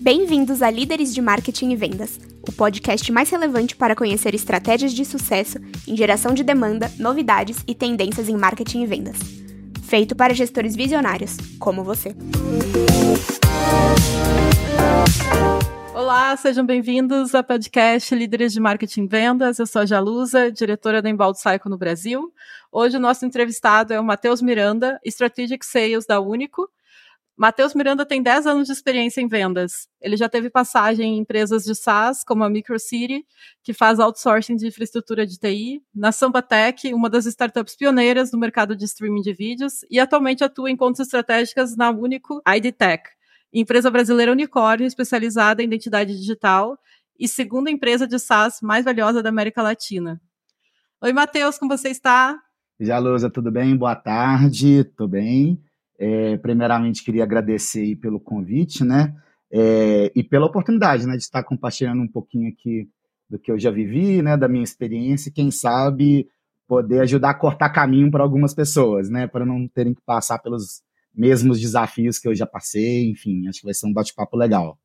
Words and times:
Bem-vindos 0.00 0.62
a 0.62 0.70
Líderes 0.70 1.14
de 1.14 1.20
Marketing 1.20 1.70
e 1.70 1.76
Vendas, 1.76 2.20
o 2.46 2.52
podcast 2.52 3.10
mais 3.10 3.30
relevante 3.30 3.74
para 3.74 3.96
conhecer 3.96 4.34
estratégias 4.34 4.92
de 4.92 5.04
sucesso 5.04 5.58
em 5.88 5.96
geração 5.96 6.32
de 6.32 6.44
demanda, 6.44 6.92
novidades 6.98 7.64
e 7.66 7.74
tendências 7.74 8.28
em 8.28 8.36
marketing 8.36 8.82
e 8.82 8.86
vendas. 8.86 9.16
Feito 9.82 10.14
para 10.14 10.34
gestores 10.34 10.76
visionários, 10.76 11.36
como 11.58 11.82
você. 11.82 12.14
Olá, 15.96 16.36
sejam 16.36 16.66
bem-vindos 16.66 17.34
ao 17.34 17.42
podcast 17.42 18.14
Líderes 18.14 18.52
de 18.52 18.60
Marketing 18.60 19.04
e 19.04 19.06
Vendas. 19.06 19.58
Eu 19.58 19.66
sou 19.66 19.80
a 19.80 19.86
Jalusa, 19.86 20.52
diretora 20.52 21.00
da 21.00 21.08
Embalde 21.08 21.40
Cycle 21.40 21.70
no 21.70 21.78
Brasil. 21.78 22.30
Hoje 22.70 22.98
o 22.98 23.00
nosso 23.00 23.24
entrevistado 23.24 23.94
é 23.94 23.98
o 23.98 24.04
Matheus 24.04 24.42
Miranda, 24.42 25.00
Strategic 25.06 25.64
Sales 25.64 26.04
da 26.04 26.20
Único, 26.20 26.70
Matheus 27.34 27.72
Miranda 27.72 28.04
tem 28.04 28.22
10 28.22 28.46
anos 28.46 28.66
de 28.66 28.74
experiência 28.74 29.22
em 29.22 29.26
vendas. 29.26 29.88
Ele 29.98 30.18
já 30.18 30.28
teve 30.28 30.50
passagem 30.50 31.14
em 31.14 31.18
empresas 31.18 31.64
de 31.64 31.74
SaaS, 31.74 32.22
como 32.22 32.44
a 32.44 32.50
MicroCity, 32.50 33.26
que 33.62 33.72
faz 33.72 33.98
outsourcing 33.98 34.56
de 34.56 34.66
infraestrutura 34.66 35.26
de 35.26 35.38
TI, 35.38 35.82
na 35.94 36.12
Sambatech, 36.12 36.92
uma 36.92 37.08
das 37.08 37.24
startups 37.24 37.74
pioneiras 37.74 38.30
no 38.32 38.38
mercado 38.38 38.76
de 38.76 38.84
streaming 38.84 39.22
de 39.22 39.32
vídeos, 39.32 39.80
e 39.90 39.98
atualmente 39.98 40.44
atua 40.44 40.70
em 40.70 40.76
contas 40.76 41.06
estratégicas 41.06 41.74
na 41.74 41.90
Único 41.90 42.42
IDTech, 42.46 43.16
empresa 43.52 43.90
brasileira 43.90 44.32
unicórnio 44.32 44.86
especializada 44.86 45.62
em 45.62 45.66
identidade 45.66 46.16
digital 46.16 46.78
e 47.18 47.26
segunda 47.26 47.70
empresa 47.70 48.06
de 48.06 48.18
SaaS 48.18 48.60
mais 48.62 48.84
valiosa 48.84 49.22
da 49.22 49.28
América 49.28 49.62
Latina. 49.62 50.20
Oi, 51.00 51.12
Matheus, 51.12 51.58
como 51.58 51.76
você 51.76 51.88
está? 51.88 52.38
Jalusa, 52.78 53.30
tudo 53.30 53.50
bem? 53.50 53.76
Boa 53.76 53.96
tarde, 53.96 54.84
tudo 54.84 55.08
bem? 55.08 55.60
É, 55.98 56.36
primeiramente, 56.36 57.02
queria 57.02 57.24
agradecer 57.24 57.96
pelo 57.96 58.20
convite, 58.20 58.84
né? 58.84 59.14
É, 59.50 60.12
e 60.14 60.22
pela 60.22 60.46
oportunidade, 60.46 61.06
né, 61.06 61.12
de 61.12 61.22
estar 61.22 61.42
compartilhando 61.42 62.02
um 62.02 62.08
pouquinho 62.08 62.50
aqui 62.50 62.88
do 63.30 63.38
que 63.38 63.50
eu 63.50 63.58
já 63.58 63.70
vivi, 63.70 64.20
né, 64.20 64.36
da 64.36 64.48
minha 64.48 64.64
experiência, 64.64 65.28
e 65.28 65.32
quem 65.32 65.50
sabe 65.50 66.28
poder 66.66 67.00
ajudar 67.00 67.30
a 67.30 67.34
cortar 67.34 67.70
caminho 67.70 68.10
para 68.10 68.22
algumas 68.22 68.52
pessoas, 68.52 69.08
né, 69.08 69.26
para 69.26 69.46
não 69.46 69.66
terem 69.68 69.94
que 69.94 70.02
passar 70.02 70.38
pelos 70.38 70.82
mesmos 71.16 71.60
desafios 71.60 72.18
que 72.18 72.28
eu 72.28 72.34
já 72.34 72.46
passei, 72.46 73.10
enfim, 73.10 73.48
acho 73.48 73.60
que 73.60 73.64
vai 73.64 73.74
ser 73.74 73.86
um 73.86 73.92
bate-papo 73.92 74.36
legal. 74.36 74.78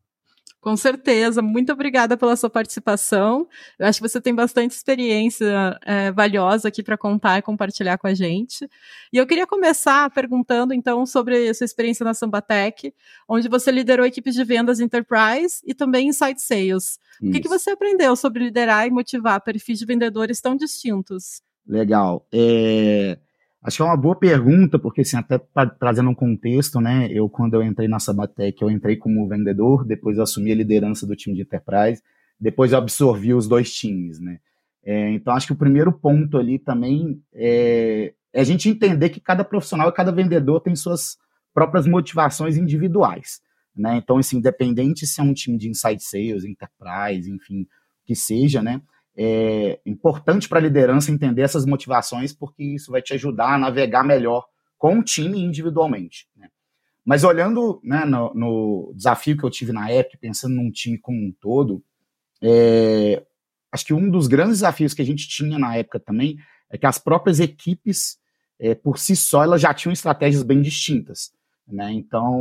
Com 0.61 0.77
certeza, 0.77 1.41
muito 1.41 1.73
obrigada 1.73 2.15
pela 2.15 2.35
sua 2.35 2.47
participação. 2.47 3.47
Eu 3.79 3.87
acho 3.87 3.99
que 3.99 4.07
você 4.07 4.21
tem 4.21 4.33
bastante 4.33 4.73
experiência 4.73 5.79
é, 5.83 6.11
valiosa 6.11 6.67
aqui 6.67 6.83
para 6.83 6.95
contar 6.95 7.39
e 7.39 7.41
compartilhar 7.41 7.97
com 7.97 8.05
a 8.05 8.13
gente. 8.13 8.69
E 9.11 9.17
eu 9.17 9.25
queria 9.25 9.47
começar 9.47 10.07
perguntando, 10.11 10.71
então, 10.71 11.03
sobre 11.03 11.49
a 11.49 11.53
sua 11.55 11.65
experiência 11.65 12.03
na 12.03 12.13
Sambatec, 12.13 12.93
onde 13.27 13.49
você 13.49 13.71
liderou 13.71 14.05
equipes 14.05 14.35
de 14.35 14.43
vendas 14.43 14.79
Enterprise 14.79 15.63
e 15.65 15.73
também 15.73 16.09
Inside 16.09 16.39
Sales. 16.39 16.83
Isso. 16.83 16.99
O 17.23 17.31
que, 17.31 17.39
que 17.39 17.49
você 17.49 17.71
aprendeu 17.71 18.15
sobre 18.15 18.43
liderar 18.43 18.85
e 18.85 18.91
motivar 18.91 19.41
perfis 19.41 19.79
de 19.79 19.85
vendedores 19.87 20.39
tão 20.39 20.55
distintos? 20.55 21.41
Legal. 21.67 22.27
É... 22.31 23.17
Acho 23.63 23.77
que 23.77 23.83
é 23.83 23.85
uma 23.85 23.97
boa 23.97 24.15
pergunta, 24.15 24.79
porque 24.79 25.01
assim, 25.01 25.17
até 25.17 25.39
trazendo 25.79 26.09
um 26.09 26.15
contexto, 26.15 26.81
né? 26.81 27.07
Eu, 27.11 27.29
quando 27.29 27.53
eu 27.53 27.63
entrei 27.63 27.87
na 27.87 27.99
Sabatec, 27.99 28.59
eu 28.61 28.71
entrei 28.71 28.95
como 28.95 29.27
vendedor, 29.27 29.85
depois 29.85 30.17
eu 30.17 30.23
assumi 30.23 30.51
a 30.51 30.55
liderança 30.55 31.05
do 31.05 31.15
time 31.15 31.35
de 31.35 31.43
enterprise, 31.43 32.01
depois 32.39 32.71
eu 32.71 32.79
absorvi 32.79 33.33
os 33.33 33.47
dois 33.47 33.71
times, 33.71 34.19
né? 34.19 34.39
É, 34.83 35.11
então, 35.11 35.33
acho 35.35 35.45
que 35.45 35.53
o 35.53 35.57
primeiro 35.57 35.93
ponto 35.93 36.37
ali 36.37 36.57
também 36.57 37.21
é, 37.33 38.13
é, 38.33 38.41
a 38.41 38.43
gente 38.43 38.67
entender 38.69 39.09
que 39.09 39.19
cada 39.19 39.43
profissional 39.43 39.89
e 39.89 39.93
cada 39.93 40.11
vendedor 40.11 40.61
tem 40.61 40.75
suas 40.75 41.17
próprias 41.53 41.85
motivações 41.85 42.57
individuais, 42.57 43.41
né? 43.75 43.97
Então, 43.97 44.17
assim, 44.17 44.37
independente 44.37 45.05
se 45.05 45.19
é 45.19 45.23
um 45.23 45.33
time 45.33 45.57
de 45.57 45.69
inside 45.69 46.01
sales, 46.03 46.45
enterprise, 46.45 47.29
enfim, 47.29 47.67
que 48.05 48.15
seja, 48.15 48.61
né? 48.63 48.81
É 49.17 49.79
importante 49.85 50.47
para 50.47 50.59
a 50.59 50.61
liderança 50.61 51.11
entender 51.11 51.41
essas 51.41 51.65
motivações, 51.65 52.33
porque 52.33 52.63
isso 52.63 52.91
vai 52.91 53.01
te 53.01 53.13
ajudar 53.13 53.55
a 53.55 53.57
navegar 53.57 54.03
melhor 54.03 54.45
com 54.77 54.99
o 54.99 55.03
time 55.03 55.39
individualmente. 55.39 56.27
Né? 56.35 56.49
Mas 57.05 57.23
olhando 57.23 57.79
né, 57.83 58.05
no, 58.05 58.33
no, 58.33 58.93
desafio 58.95 59.37
que 59.37 59.43
eu 59.43 59.49
tive 59.49 59.71
na 59.71 59.89
época, 59.89 60.17
pensando 60.19 60.55
num 60.55 60.71
time 60.71 60.97
como 60.97 61.17
um 61.17 61.31
todo, 61.39 61.83
é, 62.41 63.23
acho 63.71 63.85
que 63.85 63.93
um 63.93 64.09
dos 64.09 64.27
grandes 64.27 64.57
desafios 64.57 64.93
que 64.93 65.01
a 65.01 65.05
gente 65.05 65.27
tinha 65.27 65.59
na 65.59 65.75
época 65.75 65.99
também 65.99 66.37
é 66.69 66.77
que 66.77 66.85
as 66.85 66.97
próprias 66.97 67.39
equipes, 67.39 68.17
é, 68.59 68.73
por 68.73 68.97
si 68.97 69.15
só, 69.15 69.43
elas 69.43 69.61
já 69.61 69.73
tinham 69.73 69.93
estratégias 69.93 70.43
bem 70.43 70.61
distintas. 70.61 71.31
Né? 71.67 71.91
Então, 71.93 72.39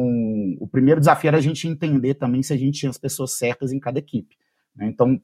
o 0.59 0.67
primeiro 0.67 1.01
desafio 1.01 1.29
era 1.29 1.39
a 1.39 1.43
gente 1.43 1.67
entender 1.69 2.15
também 2.15 2.43
se 2.43 2.53
a 2.53 2.57
gente 2.57 2.81
tinha 2.81 2.91
as 2.91 2.99
pessoas 2.99 3.33
certas 3.33 3.73
em 3.73 3.79
cada 3.79 3.99
equipe. 3.99 4.37
Né? 4.75 4.87
Então, 4.87 5.21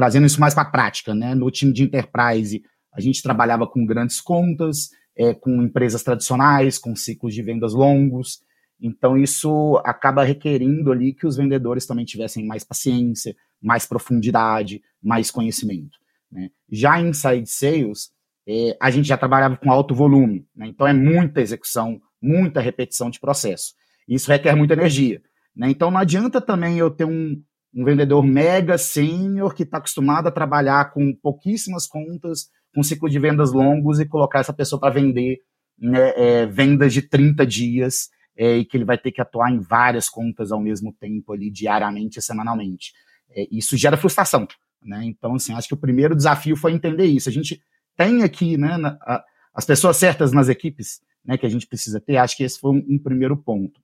trazendo 0.00 0.26
isso 0.26 0.40
mais 0.40 0.54
para 0.54 0.62
a 0.62 0.70
prática, 0.70 1.14
né? 1.14 1.34
No 1.34 1.50
time 1.50 1.74
de 1.74 1.82
enterprise, 1.82 2.62
a 2.90 3.02
gente 3.02 3.22
trabalhava 3.22 3.66
com 3.66 3.84
grandes 3.84 4.18
contas, 4.18 4.88
é, 5.14 5.34
com 5.34 5.62
empresas 5.62 6.02
tradicionais, 6.02 6.78
com 6.78 6.96
ciclos 6.96 7.34
de 7.34 7.42
vendas 7.42 7.74
longos. 7.74 8.40
Então, 8.80 9.18
isso 9.18 9.76
acaba 9.84 10.24
requerindo 10.24 10.90
ali 10.90 11.12
que 11.12 11.26
os 11.26 11.36
vendedores 11.36 11.84
também 11.84 12.06
tivessem 12.06 12.46
mais 12.46 12.64
paciência, 12.64 13.36
mais 13.60 13.84
profundidade, 13.84 14.80
mais 15.02 15.30
conhecimento. 15.30 15.98
Né? 16.32 16.48
Já 16.72 16.98
em 16.98 17.10
inside 17.10 17.46
sales, 17.46 18.10
é, 18.48 18.78
a 18.80 18.90
gente 18.90 19.06
já 19.06 19.18
trabalhava 19.18 19.58
com 19.58 19.70
alto 19.70 19.94
volume, 19.94 20.46
né? 20.56 20.66
então 20.66 20.86
é 20.86 20.94
muita 20.94 21.42
execução, 21.42 22.00
muita 22.22 22.58
repetição 22.58 23.10
de 23.10 23.20
processo. 23.20 23.74
Isso 24.08 24.30
requer 24.30 24.56
muita 24.56 24.72
energia. 24.72 25.20
Né? 25.54 25.68
Então, 25.68 25.90
não 25.90 25.98
adianta 25.98 26.40
também 26.40 26.78
eu 26.78 26.90
ter 26.90 27.04
um, 27.04 27.38
um 27.74 27.84
vendedor 27.84 28.24
mega 28.24 28.76
sênior 28.76 29.54
que 29.54 29.62
está 29.62 29.78
acostumado 29.78 30.26
a 30.26 30.32
trabalhar 30.32 30.92
com 30.92 31.14
pouquíssimas 31.14 31.86
contas, 31.86 32.48
com 32.74 32.82
ciclo 32.82 33.08
de 33.08 33.18
vendas 33.18 33.52
longos 33.52 34.00
e 34.00 34.06
colocar 34.06 34.40
essa 34.40 34.52
pessoa 34.52 34.80
para 34.80 34.94
vender 34.94 35.38
né, 35.78 36.12
é, 36.16 36.46
vendas 36.46 36.92
de 36.92 37.02
30 37.02 37.46
dias 37.46 38.10
é, 38.36 38.58
e 38.58 38.64
que 38.64 38.76
ele 38.76 38.84
vai 38.84 38.98
ter 38.98 39.12
que 39.12 39.20
atuar 39.20 39.50
em 39.50 39.60
várias 39.60 40.08
contas 40.08 40.52
ao 40.52 40.60
mesmo 40.60 40.92
tempo 40.92 41.32
ali, 41.32 41.50
diariamente 41.50 42.18
e 42.18 42.22
semanalmente. 42.22 42.92
É, 43.30 43.46
isso 43.50 43.76
gera 43.76 43.96
frustração. 43.96 44.46
Né? 44.82 45.04
Então, 45.04 45.34
assim, 45.34 45.52
acho 45.52 45.68
que 45.68 45.74
o 45.74 45.80
primeiro 45.80 46.16
desafio 46.16 46.56
foi 46.56 46.72
entender 46.72 47.06
isso. 47.06 47.28
A 47.28 47.32
gente 47.32 47.62
tem 47.96 48.22
aqui 48.22 48.56
né, 48.56 48.76
na, 48.76 48.98
a, 49.02 49.24
as 49.54 49.64
pessoas 49.64 49.96
certas 49.96 50.32
nas 50.32 50.48
equipes 50.48 51.00
né, 51.24 51.36
que 51.36 51.46
a 51.46 51.48
gente 51.48 51.66
precisa 51.66 52.00
ter, 52.00 52.16
acho 52.16 52.36
que 52.36 52.44
esse 52.44 52.58
foi 52.58 52.72
um, 52.72 52.84
um 52.88 52.98
primeiro 52.98 53.36
ponto. 53.36 53.80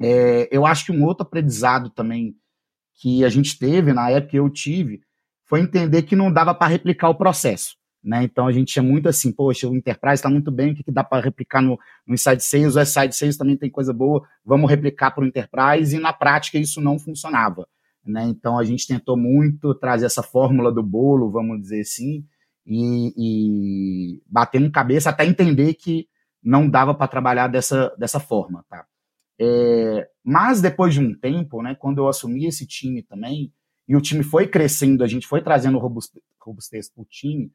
É, 0.00 0.48
eu 0.50 0.66
acho 0.66 0.86
que 0.86 0.92
um 0.92 1.04
outro 1.04 1.26
aprendizado 1.26 1.90
também 1.90 2.36
que 2.94 3.24
a 3.24 3.28
gente 3.28 3.58
teve, 3.58 3.92
na 3.92 4.10
época 4.10 4.30
que 4.30 4.38
eu 4.38 4.48
tive, 4.50 5.00
foi 5.44 5.60
entender 5.60 6.02
que 6.02 6.16
não 6.16 6.32
dava 6.32 6.54
para 6.54 6.68
replicar 6.68 7.08
o 7.08 7.14
processo. 7.14 7.76
Né? 8.02 8.24
Então 8.24 8.48
a 8.48 8.52
gente 8.52 8.72
tinha 8.72 8.82
muito 8.82 9.08
assim, 9.08 9.30
poxa, 9.30 9.68
o 9.68 9.76
Enterprise 9.76 10.14
está 10.14 10.28
muito 10.28 10.50
bem, 10.50 10.72
o 10.72 10.74
que, 10.74 10.82
que 10.82 10.90
dá 10.90 11.04
para 11.04 11.22
replicar 11.22 11.62
no, 11.62 11.78
no 12.06 12.14
Inside 12.14 12.42
Sales? 12.42 12.74
O 12.74 12.80
Inside 12.80 13.14
Sales 13.14 13.36
também 13.36 13.56
tem 13.56 13.70
coisa 13.70 13.92
boa, 13.92 14.26
vamos 14.44 14.68
replicar 14.68 15.12
para 15.12 15.22
o 15.22 15.26
Enterprise, 15.26 15.94
e 15.94 16.00
na 16.00 16.12
prática 16.12 16.58
isso 16.58 16.80
não 16.80 16.98
funcionava. 16.98 17.68
Né? 18.04 18.24
Então 18.24 18.58
a 18.58 18.64
gente 18.64 18.88
tentou 18.88 19.16
muito 19.16 19.74
trazer 19.74 20.06
essa 20.06 20.22
fórmula 20.22 20.72
do 20.72 20.82
bolo, 20.82 21.30
vamos 21.30 21.60
dizer 21.60 21.82
assim, 21.82 22.24
e, 22.66 23.12
e 23.16 24.22
batendo 24.26 24.70
cabeça 24.70 25.10
até 25.10 25.24
entender 25.24 25.74
que 25.74 26.08
não 26.42 26.68
dava 26.68 26.94
para 26.94 27.06
trabalhar 27.06 27.46
dessa, 27.46 27.94
dessa 27.96 28.18
forma. 28.18 28.64
Tá? 28.68 28.84
É, 29.40 30.08
mas 30.24 30.60
depois 30.60 30.94
de 30.94 31.00
um 31.00 31.14
tempo, 31.14 31.62
né, 31.62 31.74
quando 31.74 31.98
eu 31.98 32.08
assumi 32.08 32.46
esse 32.46 32.66
time 32.66 33.02
também, 33.02 33.52
e 33.88 33.96
o 33.96 34.00
time 34.00 34.22
foi 34.22 34.46
crescendo, 34.46 35.02
a 35.02 35.06
gente 35.06 35.26
foi 35.26 35.42
trazendo 35.42 35.78
robustez 35.78 36.88
para 36.88 37.02
o 37.02 37.06
time, 37.06 37.50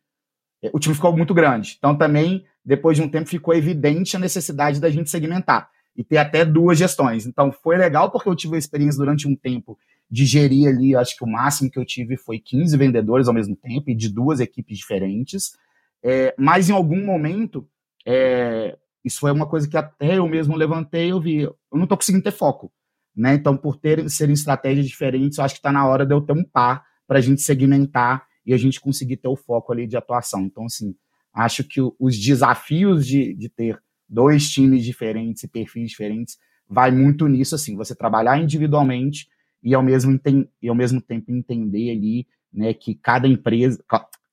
é, 0.61 0.69
o 0.73 0.79
time 0.79 0.95
ficou 0.95 1.15
muito 1.15 1.33
grande. 1.33 1.75
Então 1.77 1.97
também, 1.97 2.45
depois 2.63 2.97
de 2.97 3.03
um 3.03 3.09
tempo, 3.09 3.29
ficou 3.29 3.53
evidente 3.53 4.15
a 4.15 4.19
necessidade 4.19 4.79
da 4.79 4.89
gente 4.89 5.09
segmentar 5.09 5.69
e 5.95 6.03
ter 6.03 6.17
até 6.17 6.45
duas 6.45 6.77
gestões. 6.77 7.25
Então 7.25 7.51
foi 7.51 7.77
legal 7.77 8.11
porque 8.11 8.29
eu 8.29 8.35
tive 8.35 8.55
a 8.55 8.59
experiência 8.59 8.99
durante 8.99 9.27
um 9.27 9.35
tempo 9.35 9.77
de 10.09 10.25
gerir 10.25 10.69
ali, 10.69 10.95
acho 10.95 11.17
que 11.17 11.23
o 11.23 11.27
máximo 11.27 11.69
que 11.69 11.77
eu 11.77 11.85
tive 11.85 12.15
foi 12.15 12.39
15 12.39 12.77
vendedores 12.77 13.27
ao 13.27 13.33
mesmo 13.33 13.55
tempo 13.55 13.89
e 13.89 13.95
de 13.95 14.09
duas 14.09 14.39
equipes 14.39 14.77
diferentes. 14.77 15.57
É, 16.03 16.33
mas 16.37 16.69
em 16.69 16.73
algum 16.73 17.03
momento, 17.03 17.67
é, 18.05 18.77
isso 19.03 19.19
foi 19.19 19.31
uma 19.31 19.47
coisa 19.47 19.67
que 19.67 19.77
até 19.77 20.17
eu 20.17 20.27
mesmo 20.27 20.55
levantei 20.55 21.11
eu 21.11 21.21
vi, 21.21 21.41
eu 21.41 21.57
não 21.71 21.83
estou 21.83 21.97
conseguindo 21.97 22.23
ter 22.23 22.31
foco. 22.31 22.71
Né? 23.15 23.33
Então, 23.33 23.57
por 23.57 23.77
ter, 23.77 24.07
serem 24.09 24.33
estratégias 24.33 24.85
diferentes, 24.85 25.37
eu 25.37 25.43
acho 25.43 25.55
que 25.55 25.59
está 25.59 25.71
na 25.71 25.87
hora 25.87 26.05
de 26.05 26.13
eu 26.13 26.21
ter 26.21 26.33
um 26.33 26.43
par 26.43 26.85
para 27.07 27.17
a 27.17 27.21
gente 27.21 27.41
segmentar 27.41 28.27
e 28.45 28.53
a 28.53 28.57
gente 28.57 28.79
conseguir 28.79 29.17
ter 29.17 29.27
o 29.27 29.35
foco 29.35 29.73
ali 29.73 29.87
de 29.87 29.97
atuação. 29.97 30.41
Então, 30.41 30.65
assim, 30.65 30.95
acho 31.33 31.63
que 31.63 31.81
os 31.99 32.17
desafios 32.17 33.07
de, 33.07 33.33
de 33.33 33.49
ter 33.49 33.81
dois 34.07 34.49
times 34.49 34.85
diferentes 34.85 35.43
e 35.43 35.47
perfis 35.47 35.89
diferentes 35.89 36.37
vai 36.69 36.91
muito 36.91 37.27
nisso, 37.27 37.55
assim, 37.55 37.75
você 37.75 37.95
trabalhar 37.95 38.37
individualmente 38.37 39.27
e 39.63 39.73
ao 39.73 39.81
mesmo, 39.81 40.19
e 40.61 40.69
ao 40.69 40.75
mesmo 40.75 41.01
tempo 41.01 41.31
entender 41.31 41.91
ali 41.91 42.27
né, 42.53 42.73
que 42.73 42.93
cada 42.95 43.27
empresa, 43.27 43.83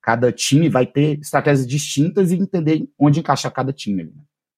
cada 0.01 0.31
time 0.31 0.69
vai 0.69 0.85
ter 0.85 1.19
estratégias 1.19 1.65
distintas 1.65 2.31
e 2.31 2.35
entender 2.35 2.87
onde 2.99 3.19
encaixar 3.19 3.51
cada 3.51 3.73
time. 3.73 4.03
Né? 4.03 4.11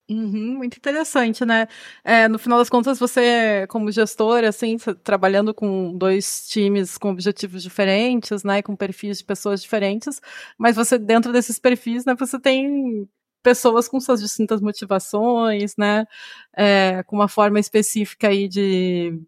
Uhum, 0.10 0.56
muito 0.58 0.78
interessante, 0.78 1.44
né? 1.44 1.68
É, 2.02 2.30
no 2.30 2.40
final 2.40 2.58
das 2.60 2.70
contas, 2.70 2.98
você, 2.98 3.68
como 3.68 3.92
gestor, 3.92 4.46
assim, 4.46 4.78
trabalhando 5.04 5.54
com 5.54 5.98
dois 5.98 6.48
times 6.48 6.98
com 6.98 7.10
objetivos 7.12 7.62
diferentes, 7.62 8.42
né, 8.42 8.62
com 8.62 8.74
perfis 8.74 9.18
de 9.18 9.26
pessoas 9.26 9.62
diferentes, 9.62 10.22
mas 10.58 10.78
você, 10.78 10.98
dentro 10.98 11.34
desses 11.34 11.60
perfis, 11.60 12.06
né, 12.06 12.16
você 12.18 12.40
tem 12.40 13.06
pessoas 13.44 13.90
com 13.90 14.00
suas 14.00 14.22
distintas 14.22 14.62
motivações, 14.62 15.76
né, 15.78 16.06
é, 16.56 17.04
com 17.04 17.18
uma 17.18 17.28
forma 17.28 17.60
específica 17.60 18.30
aí 18.30 18.48
de 18.48 19.20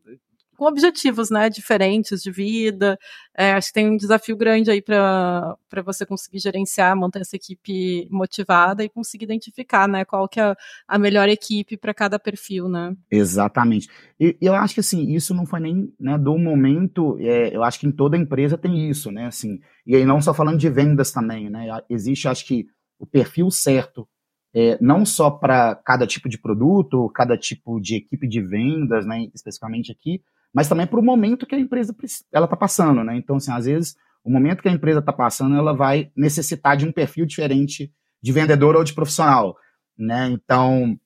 com 0.59 0.65
objetivos, 0.65 1.29
né, 1.29 1.49
diferentes 1.49 2.21
de 2.21 2.29
vida. 2.29 2.99
É, 3.35 3.53
acho 3.53 3.69
que 3.69 3.75
tem 3.75 3.89
um 3.89 3.95
desafio 3.95 4.35
grande 4.35 4.69
aí 4.69 4.81
para 4.81 5.57
você 5.85 6.05
conseguir 6.05 6.39
gerenciar, 6.39 6.97
manter 6.97 7.21
essa 7.21 7.37
equipe 7.37 8.05
motivada 8.11 8.83
e 8.83 8.89
conseguir 8.89 9.23
identificar, 9.23 9.87
né, 9.87 10.03
qual 10.03 10.27
que 10.27 10.37
é 10.37 10.53
a 10.85 10.99
melhor 10.99 11.29
equipe 11.29 11.77
para 11.77 11.93
cada 11.93 12.19
perfil, 12.19 12.67
né? 12.67 12.93
Exatamente. 13.09 13.87
E 14.19 14.35
eu 14.41 14.53
acho 14.53 14.73
que 14.73 14.81
assim 14.81 15.13
isso 15.13 15.33
não 15.33 15.45
foi 15.45 15.61
nem 15.61 15.93
né, 15.97 16.17
do 16.17 16.37
momento. 16.37 17.17
É, 17.21 17.55
eu 17.55 17.63
acho 17.63 17.79
que 17.79 17.87
em 17.87 17.91
toda 17.91 18.17
empresa 18.17 18.57
tem 18.57 18.89
isso, 18.89 19.09
né? 19.11 19.27
Assim, 19.27 19.61
e 19.87 19.95
aí 19.95 20.03
não 20.03 20.21
só 20.21 20.33
falando 20.33 20.57
de 20.57 20.69
vendas 20.69 21.09
também, 21.09 21.49
né? 21.49 21.69
Existe, 21.89 22.27
acho 22.27 22.45
que 22.45 22.67
o 22.99 23.05
perfil 23.05 23.49
certo 23.49 24.05
é, 24.53 24.77
não 24.81 25.05
só 25.05 25.31
para 25.31 25.75
cada 25.85 26.05
tipo 26.05 26.27
de 26.27 26.37
produto, 26.37 27.09
cada 27.15 27.37
tipo 27.37 27.79
de 27.79 27.95
equipe 27.95 28.27
de 28.27 28.41
vendas, 28.41 29.05
né, 29.05 29.29
especificamente 29.33 29.91
aqui, 29.91 30.21
mas 30.53 30.67
também 30.67 30.87
para 30.87 30.99
o 30.99 31.03
momento 31.03 31.45
que 31.45 31.55
a 31.55 31.59
empresa 31.59 31.95
ela 32.31 32.45
está 32.45 32.57
passando, 32.57 33.03
né? 33.03 33.15
Então, 33.15 33.37
assim, 33.37 33.51
às 33.51 33.65
vezes, 33.65 33.95
o 34.23 34.31
momento 34.31 34.61
que 34.61 34.69
a 34.69 34.71
empresa 34.71 34.99
está 34.99 35.13
passando, 35.13 35.55
ela 35.55 35.73
vai 35.73 36.11
necessitar 36.15 36.75
de 36.75 36.85
um 36.85 36.91
perfil 36.91 37.25
diferente 37.25 37.91
de 38.21 38.31
vendedor 38.31 38.75
ou 38.75 38.83
de 38.83 38.93
profissional, 38.93 39.55
né? 39.97 40.27
Então, 40.29 40.99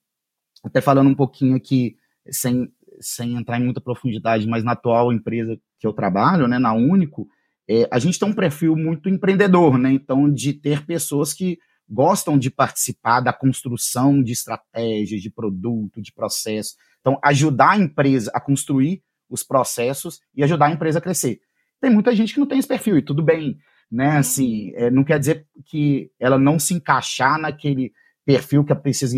até 0.63 0.81
falando 0.81 1.10
um 1.10 1.16
pouquinho 1.16 1.56
aqui, 1.56 1.95
sem, 2.30 2.69
sem 3.00 3.36
entrar 3.36 3.60
em 3.60 3.63
muita 3.66 3.81
profundidade, 3.81 4.48
mas 4.48 4.63
na 4.63 4.72
atual 4.72 5.12
empresa 5.12 5.57
que 5.78 5.86
eu 5.86 5.94
trabalho, 5.94 6.48
né, 6.48 6.57
na 6.57 6.74
Único, 6.74 7.28
é, 7.69 7.88
a 7.92 8.00
gente 8.00 8.18
tem 8.18 8.28
um 8.28 8.34
perfil 8.34 8.75
muito 8.75 9.10
empreendedor, 9.10 9.78
né? 9.78 9.92
Então, 9.92 10.31
de 10.31 10.54
ter 10.54 10.86
pessoas 10.86 11.34
que 11.34 11.57
gostam 11.88 12.38
de 12.38 12.50
participar 12.50 13.19
da 13.19 13.34
construção 13.34 14.24
de 14.24 14.31
estratégias, 14.31 15.22
de 15.22 15.30
produto, 15.30 16.01
de 16.01 16.13
processo. 16.13 16.75
Então, 17.01 17.19
ajudar 17.24 17.72
a 17.72 17.78
empresa 17.78 18.31
a 18.34 18.40
construir 18.40 19.04
os 19.33 19.44
processos 19.44 20.21
e 20.35 20.44
ajudar 20.44 20.68
a 20.68 20.71
empresa 20.71 21.00
a 21.00 21.01
crescer. 21.01 21.41
Tem 21.81 21.91
muita 21.91 22.15
gente 22.15 22.33
que 22.33 22.39
não 22.39 22.45
tem 22.45 22.59
esse 22.59 22.68
perfil, 22.68 22.97
e 22.97 23.01
tudo 23.01 23.24
bem, 23.24 23.57
né? 23.91 24.12
Uhum. 24.12 24.18
Assim, 24.19 24.71
é, 24.75 24.91
não 24.91 25.03
quer 25.03 25.19
dizer 25.19 25.47
que 25.65 26.12
ela 26.19 26.38
não 26.38 26.59
se 26.59 26.75
encaixar 26.75 27.39
naquele 27.39 27.91
perfil 28.24 28.63
que 28.63 28.71
a, 28.71 28.75
precisa, 28.75 29.18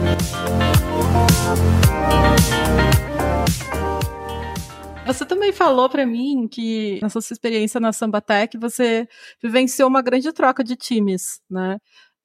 Você 5.08 5.24
também 5.24 5.54
falou 5.54 5.88
para 5.88 6.04
mim 6.04 6.46
que 6.46 6.98
na 7.00 7.08
sua 7.08 7.20
experiência 7.20 7.80
na 7.80 7.94
Sambatec 7.94 8.58
você 8.58 9.08
vivenciou 9.42 9.88
uma 9.88 10.02
grande 10.02 10.30
troca 10.34 10.62
de 10.62 10.76
times, 10.76 11.40
né? 11.50 11.78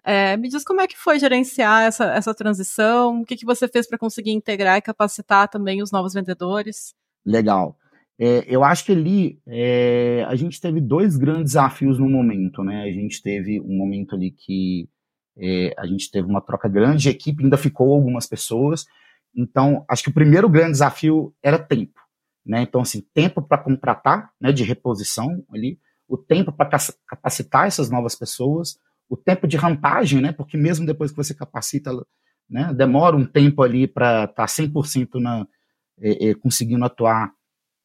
É, 0.03 0.35
me 0.35 0.49
diz 0.49 0.65
como 0.65 0.81
é 0.81 0.87
que 0.87 0.97
foi 0.97 1.17
gerenciar 1.17 1.83
essa, 1.83 2.03
essa 2.13 2.35
transição, 2.35 3.21
o 3.21 3.25
que, 3.25 3.37
que 3.37 3.45
você 3.45 3.69
fez 3.69 3.87
para 3.87 3.97
conseguir 3.97 4.31
integrar 4.31 4.77
e 4.77 4.81
capacitar 4.81 5.47
também 5.47 5.81
os 5.81 5.93
novos 5.93 6.13
vendedores? 6.13 6.93
Legal. 7.25 7.77
É, 8.19 8.43
eu 8.53 8.65
acho 8.65 8.83
que 8.83 8.91
ali 8.91 9.39
é, 9.47 10.25
a 10.27 10.35
gente 10.35 10.59
teve 10.59 10.81
dois 10.81 11.15
grandes 11.15 11.53
desafios 11.53 11.97
no 11.97 12.09
momento, 12.09 12.65
né? 12.65 12.83
A 12.83 12.91
gente 12.91 13.21
teve 13.21 13.61
um 13.61 13.77
momento 13.77 14.13
ali 14.13 14.29
que 14.29 14.89
é, 15.37 15.73
a 15.77 15.87
gente 15.87 16.11
teve 16.11 16.27
uma 16.27 16.41
troca 16.41 16.67
grande, 16.67 17.07
a 17.07 17.11
equipe 17.13 17.45
ainda 17.45 17.57
ficou 17.57 17.93
algumas 17.93 18.27
pessoas, 18.27 18.83
então 19.33 19.85
acho 19.89 20.03
que 20.03 20.09
o 20.09 20.13
primeiro 20.13 20.49
grande 20.49 20.71
desafio 20.71 21.33
era 21.41 21.57
tempo. 21.57 22.02
Né? 22.45 22.61
Então, 22.61 22.81
assim, 22.81 23.01
tempo 23.13 23.41
para 23.41 23.57
contratar, 23.57 24.31
né, 24.39 24.51
de 24.51 24.63
reposição 24.63 25.43
ali, 25.53 25.79
o 26.07 26.17
tempo 26.17 26.51
para 26.51 26.69
capacitar 27.07 27.67
essas 27.67 27.89
novas 27.89 28.15
pessoas, 28.15 28.77
o 29.09 29.15
tempo 29.15 29.47
de 29.47 29.57
rampagem, 29.57 30.21
né, 30.21 30.31
porque 30.31 30.57
mesmo 30.57 30.85
depois 30.85 31.11
que 31.11 31.17
você 31.17 31.33
capacita, 31.33 31.91
né, 32.49 32.73
demora 32.73 33.15
um 33.15 33.25
tempo 33.25 33.63
ali 33.63 33.87
para 33.87 34.25
estar 34.25 34.33
tá 34.33 34.45
100% 34.45 35.19
na, 35.19 35.47
é, 35.99 36.29
é, 36.29 36.33
conseguindo 36.35 36.83
atuar 36.83 37.31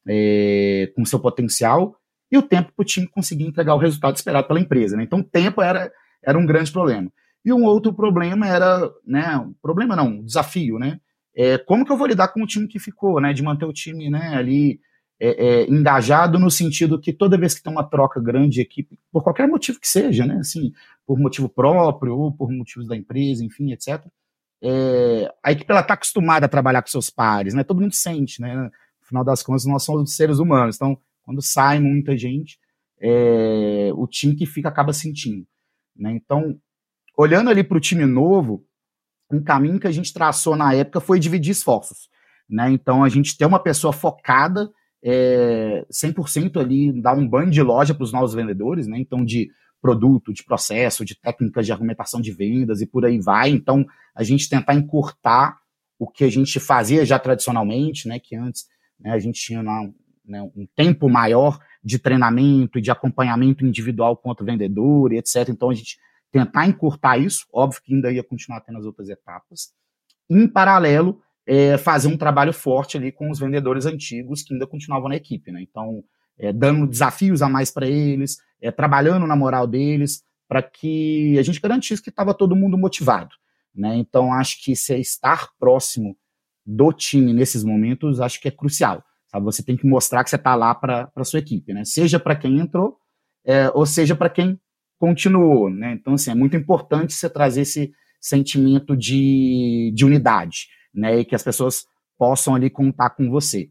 é, 0.07 0.91
com 0.95 1.05
seu 1.05 1.19
potencial, 1.19 1.95
e 2.31 2.37
o 2.37 2.43
tempo 2.43 2.71
para 2.75 2.83
o 2.83 2.85
time 2.85 3.07
conseguir 3.07 3.45
entregar 3.45 3.73
o 3.73 3.79
resultado 3.79 4.15
esperado 4.15 4.47
pela 4.47 4.59
empresa. 4.59 4.95
Né? 4.95 5.03
Então, 5.03 5.19
o 5.19 5.23
tempo 5.23 5.61
era, 5.61 5.91
era 6.23 6.37
um 6.37 6.45
grande 6.45 6.71
problema. 6.71 7.11
E 7.43 7.51
um 7.51 7.63
outro 7.63 7.93
problema 7.93 8.47
era, 8.47 8.91
né, 9.05 9.23
problema 9.61 9.95
não, 9.95 10.07
um 10.07 10.25
desafio, 10.25 10.77
né, 10.77 10.99
é, 11.35 11.57
como 11.57 11.85
que 11.85 11.91
eu 11.91 11.97
vou 11.97 12.07
lidar 12.07 12.29
com 12.29 12.43
o 12.43 12.47
time 12.47 12.67
que 12.67 12.79
ficou, 12.79 13.19
né? 13.21 13.33
De 13.33 13.43
manter 13.43 13.65
o 13.65 13.73
time 13.73 14.09
né, 14.09 14.35
ali 14.35 14.79
é, 15.19 15.29
é, 15.29 15.69
engajado 15.69 16.39
no 16.39 16.49
sentido 16.49 16.99
que 16.99 17.13
toda 17.13 17.37
vez 17.37 17.53
que 17.53 17.63
tem 17.63 17.71
uma 17.71 17.83
troca 17.83 18.21
grande 18.21 18.55
de 18.55 18.61
equipe, 18.61 18.97
por 19.11 19.23
qualquer 19.23 19.47
motivo 19.47 19.79
que 19.79 19.87
seja, 19.87 20.25
né? 20.25 20.37
Assim, 20.39 20.71
por 21.05 21.19
motivo 21.19 21.49
próprio 21.49 22.17
ou 22.17 22.31
por 22.31 22.51
motivos 22.51 22.87
da 22.87 22.95
empresa, 22.95 23.43
enfim, 23.43 23.71
etc. 23.71 24.05
É, 24.61 25.33
a 25.43 25.51
equipe 25.51 25.71
ela 25.71 25.81
está 25.81 25.93
acostumada 25.93 26.45
a 26.45 26.49
trabalhar 26.49 26.81
com 26.81 26.89
seus 26.89 27.09
pares, 27.09 27.53
né? 27.53 27.63
Todo 27.63 27.81
mundo 27.81 27.93
sente, 27.93 28.41
né? 28.41 28.55
No 28.55 28.71
final 29.07 29.23
das 29.23 29.41
contas, 29.43 29.65
nós 29.65 29.83
somos 29.83 30.15
seres 30.15 30.39
humanos. 30.39 30.75
Então, 30.75 30.97
quando 31.23 31.41
sai 31.41 31.79
muita 31.79 32.17
gente, 32.17 32.59
é, 32.99 33.91
o 33.93 34.07
time 34.07 34.35
que 34.35 34.45
fica 34.45 34.69
acaba 34.69 34.91
sentindo. 34.93 35.45
Né? 35.95 36.11
Então, 36.11 36.59
olhando 37.17 37.49
ali 37.49 37.63
para 37.63 37.77
o 37.77 37.81
time 37.81 38.05
novo, 38.05 38.65
um 39.31 39.41
caminho 39.41 39.79
que 39.79 39.87
a 39.87 39.91
gente 39.91 40.13
traçou 40.13 40.55
na 40.55 40.73
época 40.73 40.99
foi 40.99 41.19
dividir 41.19 41.51
esforços. 41.51 42.09
Né? 42.49 42.71
Então, 42.71 43.03
a 43.03 43.09
gente 43.09 43.37
ter 43.37 43.45
uma 43.45 43.59
pessoa 43.59 43.93
focada 43.93 44.69
é, 45.03 45.85
100% 45.91 46.59
ali, 46.59 46.91
dar 47.01 47.15
um 47.15 47.27
banho 47.27 47.51
de 47.51 47.61
loja 47.61 47.93
para 47.93 48.03
os 48.03 48.11
novos 48.11 48.33
vendedores, 48.33 48.87
né? 48.87 48.97
então 48.97 49.23
de 49.23 49.49
produto, 49.81 50.33
de 50.33 50.43
processo, 50.43 51.05
de 51.05 51.15
técnicas 51.15 51.65
de 51.65 51.71
argumentação 51.71 52.19
de 52.19 52.31
vendas 52.33 52.81
e 52.81 52.87
por 52.87 53.05
aí 53.05 53.19
vai. 53.19 53.49
Então, 53.49 53.85
a 54.15 54.23
gente 54.23 54.49
tentar 54.49 54.73
encurtar 54.73 55.57
o 55.97 56.07
que 56.07 56.23
a 56.23 56.29
gente 56.29 56.59
fazia 56.59 57.05
já 57.05 57.19
tradicionalmente, 57.19 58.07
né? 58.07 58.19
que 58.19 58.35
antes 58.35 58.65
né, 58.99 59.11
a 59.11 59.19
gente 59.19 59.39
tinha 59.39 59.61
né, 59.63 60.41
um 60.55 60.67
tempo 60.75 61.07
maior 61.07 61.59
de 61.83 61.97
treinamento 61.97 62.77
e 62.77 62.81
de 62.81 62.91
acompanhamento 62.91 63.65
individual 63.65 64.17
com 64.17 64.31
o 64.31 64.45
vendedor 64.45 65.13
e 65.13 65.17
etc. 65.17 65.47
Então, 65.49 65.69
a 65.69 65.73
gente 65.73 65.97
tentar 66.31 66.67
encurtar 66.67 67.17
isso, 67.17 67.45
óbvio 67.51 67.81
que 67.83 67.93
ainda 67.93 68.11
ia 68.11 68.23
continuar 68.23 68.61
tendo 68.61 68.77
as 68.77 68.85
outras 68.85 69.09
etapas. 69.09 69.73
Em 70.29 70.47
paralelo, 70.47 71.21
é, 71.45 71.77
fazer 71.77 72.07
um 72.07 72.17
trabalho 72.17 72.53
forte 72.53 72.97
ali 72.97 73.11
com 73.11 73.31
os 73.31 73.39
vendedores 73.39 73.85
antigos 73.85 74.43
que 74.43 74.53
ainda 74.53 74.67
continuavam 74.67 75.09
na 75.09 75.15
equipe, 75.15 75.51
né? 75.51 75.61
Então, 75.61 76.03
é, 76.37 76.53
dando 76.53 76.87
desafios 76.87 77.41
a 77.41 77.49
mais 77.49 77.71
para 77.71 77.87
eles, 77.87 78.37
é, 78.61 78.71
trabalhando 78.71 79.25
na 79.25 79.35
moral 79.35 79.65
deles, 79.65 80.23
para 80.47 80.61
que 80.61 81.37
a 81.37 81.41
gente 81.41 81.59
garantisse 81.59 82.01
que 82.01 82.09
estava 82.09 82.33
todo 82.33 82.55
mundo 82.55 82.77
motivado, 82.77 83.35
né? 83.73 83.95
Então, 83.95 84.31
acho 84.31 84.63
que 84.63 84.75
se 84.75 84.95
estar 84.99 85.49
próximo 85.59 86.15
do 86.65 86.93
time 86.93 87.33
nesses 87.33 87.63
momentos, 87.63 88.19
acho 88.19 88.39
que 88.39 88.47
é 88.47 88.51
crucial. 88.51 89.03
Sabe? 89.27 89.45
Você 89.45 89.63
tem 89.63 89.77
que 89.77 89.87
mostrar 89.87 90.23
que 90.23 90.29
você 90.29 90.35
está 90.35 90.55
lá 90.55 90.73
para 90.73 91.11
a 91.15 91.23
sua 91.23 91.39
equipe, 91.39 91.73
né? 91.73 91.83
Seja 91.85 92.19
para 92.19 92.35
quem 92.35 92.59
entrou, 92.59 92.97
é, 93.45 93.69
ou 93.73 93.85
seja 93.85 94.15
para 94.15 94.29
quem 94.29 94.59
continuou, 94.99 95.69
né? 95.69 95.93
Então, 95.93 96.13
assim, 96.13 96.29
é 96.29 96.35
muito 96.35 96.55
importante 96.55 97.13
você 97.13 97.29
trazer 97.29 97.61
esse, 97.61 97.91
sentimento 98.19 98.95
de, 98.97 99.91
de 99.95 100.05
unidade, 100.05 100.67
né? 100.93 101.19
E 101.19 101.25
que 101.25 101.35
as 101.35 101.43
pessoas 101.43 101.85
possam 102.17 102.55
ali 102.55 102.69
contar 102.69 103.11
com 103.11 103.29
você. 103.29 103.69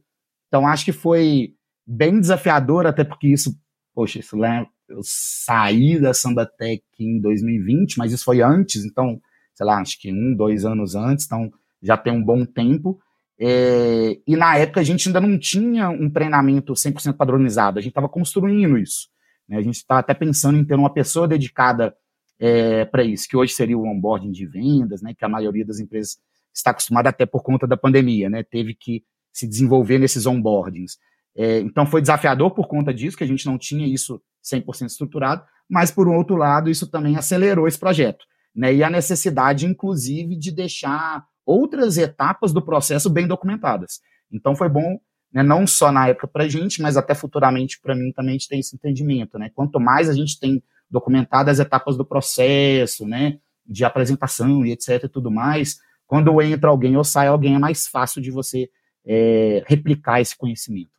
Então, 0.49 0.67
acho 0.67 0.85
que 0.85 0.93
foi 0.93 1.55
bem 1.87 2.19
desafiador, 2.19 2.87
até 2.87 3.05
porque 3.05 3.29
isso, 3.29 3.55
poxa, 3.95 4.19
isso 4.19 4.37
lembra, 4.37 4.69
eu 4.89 5.01
saí 5.03 6.01
da 6.01 6.15
Sambatec 6.15 6.83
em 6.99 7.21
2020, 7.21 7.99
mas 7.99 8.13
isso 8.13 8.25
foi 8.25 8.41
antes, 8.41 8.85
então, 8.85 9.21
sei 9.55 9.67
lá, 9.67 9.81
acho 9.81 10.01
que 10.01 10.11
um, 10.11 10.35
dois 10.35 10.65
anos 10.65 10.95
antes, 10.95 11.27
então 11.27 11.51
já 11.83 11.97
tem 11.97 12.13
um 12.13 12.25
bom 12.25 12.47
tempo. 12.47 12.99
É, 13.39 14.19
e 14.27 14.35
na 14.35 14.57
época 14.57 14.81
a 14.81 14.83
gente 14.83 15.09
ainda 15.09 15.21
não 15.21 15.39
tinha 15.39 15.91
um 15.91 16.11
treinamento 16.11 16.73
100% 16.73 17.15
padronizado, 17.15 17.79
a 17.79 17.83
gente 17.83 17.91
estava 17.91 18.09
construindo 18.09 18.79
isso. 18.79 19.09
Né? 19.49 19.57
A 19.57 19.63
gente 19.63 19.77
está 19.77 19.99
até 19.99 20.15
pensando 20.15 20.59
em 20.59 20.65
ter 20.65 20.75
uma 20.75 20.93
pessoa 20.93 21.27
dedicada 21.27 21.97
é, 22.39 22.85
para 22.85 23.03
isso, 23.03 23.29
que 23.29 23.37
hoje 23.37 23.53
seria 23.53 23.77
o 23.77 23.85
onboarding 23.85 24.31
de 24.31 24.47
vendas, 24.47 25.03
né, 25.03 25.13
que 25.13 25.25
a 25.25 25.29
maioria 25.29 25.65
das 25.65 25.81
empresas 25.81 26.19
está 26.55 26.71
acostumada 26.71 27.09
até 27.09 27.27
por 27.27 27.43
conta 27.43 27.67
da 27.67 27.77
pandemia, 27.77 28.31
né, 28.31 28.43
teve 28.43 28.75
que 28.75 29.03
se 29.33 29.47
desenvolver 29.47 29.99
nesses 29.99 30.25
onboardings. 30.27 30.99
É, 31.37 31.61
então 31.61 31.87
foi 31.87 32.01
desafiador 32.01 32.53
por 32.53 32.69
conta 32.69 32.93
disso, 32.95 33.17
que 33.17 33.25
a 33.25 33.27
gente 33.27 33.47
não 33.47 33.59
tinha 33.59 33.87
isso 33.87 34.21
100% 34.45 34.87
estruturado, 34.87 35.43
mas 35.69 35.91
por 35.91 36.09
um 36.09 36.17
outro 36.17 36.37
lado 36.37 36.71
isso 36.71 36.89
também 36.89 37.17
acelerou 37.17 37.67
esse 37.67 37.79
projeto, 37.79 38.25
né, 38.55 38.73
e 38.73 38.83
a 38.85 38.91
necessidade, 38.91 39.67
inclusive, 39.67 40.37
de 40.37 40.53
deixar 40.53 41.25
outras 41.45 41.97
etapas 41.97 42.53
do 42.53 42.63
processo 42.63 43.11
bem 43.11 43.27
documentadas. 43.27 44.01
Então 44.31 44.55
foi 44.55 44.69
bom, 44.69 45.01
né, 45.33 45.43
não 45.43 45.67
só 45.67 45.93
na 45.93 46.09
época 46.09 46.29
para 46.29 46.45
a 46.45 46.49
gente, 46.49 46.81
mas 46.81 46.97
até 46.97 47.15
futuramente 47.15 47.81
para 47.81 47.95
mim 47.95 48.13
também 48.13 48.31
a 48.31 48.39
gente 48.39 48.49
tem 48.49 48.61
esse 48.61 48.75
entendimento, 48.75 49.39
né, 49.39 49.51
quanto 49.55 49.79
mais 49.79 50.09
a 50.09 50.15
gente 50.15 50.39
tem 50.39 50.63
documentar 50.91 51.47
as 51.49 51.59
etapas 51.59 51.97
do 51.97 52.05
processo, 52.05 53.07
né, 53.07 53.39
de 53.67 53.85
apresentação 53.85 54.65
e 54.65 54.73
etc 54.73 55.05
e 55.05 55.09
tudo 55.09 55.31
mais, 55.31 55.79
quando 56.07 56.41
entra 56.41 56.71
alguém 56.71 56.97
ou 56.97 57.05
sai 57.05 57.27
alguém, 57.27 57.55
é 57.55 57.59
mais 57.59 57.87
fácil 57.87 58.23
de 58.23 58.31
você 58.31 58.71
é, 59.07 59.63
replicar 59.67 60.21
esse 60.21 60.37
conhecimento. 60.37 60.91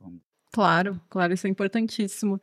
Claro, 0.51 0.99
claro, 1.09 1.33
isso 1.33 1.47
é 1.47 1.49
importantíssimo. 1.49 2.39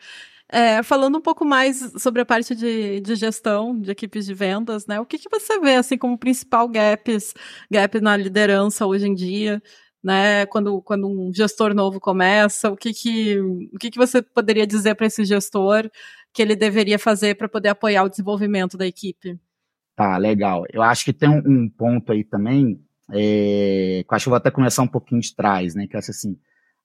É, 0.48 0.80
falando 0.84 1.18
um 1.18 1.20
pouco 1.20 1.44
mais 1.44 1.92
sobre 2.00 2.22
a 2.22 2.24
parte 2.24 2.54
de, 2.54 3.00
de 3.00 3.16
gestão 3.16 3.78
de 3.80 3.90
equipes 3.90 4.24
de 4.24 4.32
vendas, 4.32 4.86
né? 4.86 5.00
O 5.00 5.04
que, 5.04 5.18
que 5.18 5.28
você 5.28 5.58
vê 5.58 5.74
assim 5.74 5.98
como 5.98 6.16
principal 6.16 6.68
gaps, 6.68 7.34
gap 7.68 8.00
na 8.00 8.16
liderança 8.16 8.86
hoje 8.86 9.08
em 9.08 9.14
dia, 9.14 9.60
né? 10.06 10.46
Quando, 10.46 10.80
quando 10.82 11.08
um 11.08 11.34
gestor 11.34 11.74
novo 11.74 11.98
começa, 11.98 12.70
o 12.70 12.76
que 12.76 12.92
que, 12.92 13.40
o 13.40 13.76
que, 13.76 13.90
que 13.90 13.98
você 13.98 14.22
poderia 14.22 14.64
dizer 14.64 14.94
para 14.94 15.08
esse 15.08 15.24
gestor 15.24 15.90
que 16.32 16.40
ele 16.40 16.54
deveria 16.54 16.96
fazer 16.96 17.34
para 17.34 17.48
poder 17.48 17.70
apoiar 17.70 18.04
o 18.04 18.08
desenvolvimento 18.08 18.76
da 18.76 18.86
equipe? 18.86 19.36
Tá, 19.96 20.16
legal. 20.16 20.64
Eu 20.72 20.80
acho 20.80 21.04
que 21.04 21.12
tem 21.12 21.28
um, 21.28 21.68
ponto 21.68 22.12
aí 22.12 22.22
também, 22.22 22.80
é, 23.10 24.04
que 24.06 24.14
eu 24.14 24.14
acho 24.14 24.26
que 24.26 24.28
eu 24.28 24.30
vou 24.30 24.36
até 24.36 24.48
começar 24.48 24.82
um 24.82 24.86
pouquinho 24.86 25.20
de 25.20 25.34
trás, 25.34 25.74
né? 25.74 25.88
Que 25.88 25.96
é 25.96 25.98
assim, 25.98 26.38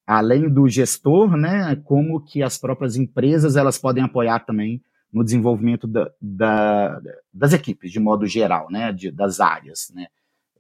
além 0.08 0.50
do 0.50 0.68
gestor, 0.68 1.38
né? 1.38 1.76
Como 1.84 2.26
que 2.26 2.42
as 2.42 2.58
próprias 2.58 2.96
empresas 2.96 3.56
elas 3.56 3.78
podem 3.78 4.04
apoiar 4.04 4.40
também 4.40 4.82
no 5.14 5.24
desenvolvimento 5.24 5.86
da, 5.86 6.10
da, 6.20 7.00
das 7.32 7.54
equipes, 7.54 7.92
de 7.92 8.00
modo 8.00 8.26
geral, 8.26 8.68
né? 8.72 8.92
De, 8.92 9.12
das 9.12 9.40
áreas, 9.40 9.92
né? 9.94 10.08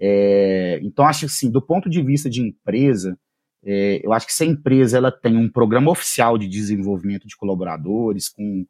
É, 0.03 0.79
então, 0.81 1.05
acho 1.05 1.25
assim, 1.25 1.51
do 1.51 1.61
ponto 1.61 1.87
de 1.87 2.01
vista 2.01 2.27
de 2.27 2.41
empresa, 2.41 3.15
é, 3.63 4.01
eu 4.03 4.11
acho 4.11 4.25
que 4.25 4.33
se 4.33 4.43
a 4.43 4.47
empresa 4.47 4.97
ela 4.97 5.11
tem 5.11 5.37
um 5.37 5.47
programa 5.47 5.91
oficial 5.91 6.39
de 6.39 6.47
desenvolvimento 6.47 7.27
de 7.27 7.37
colaboradores, 7.37 8.27
com 8.27 8.65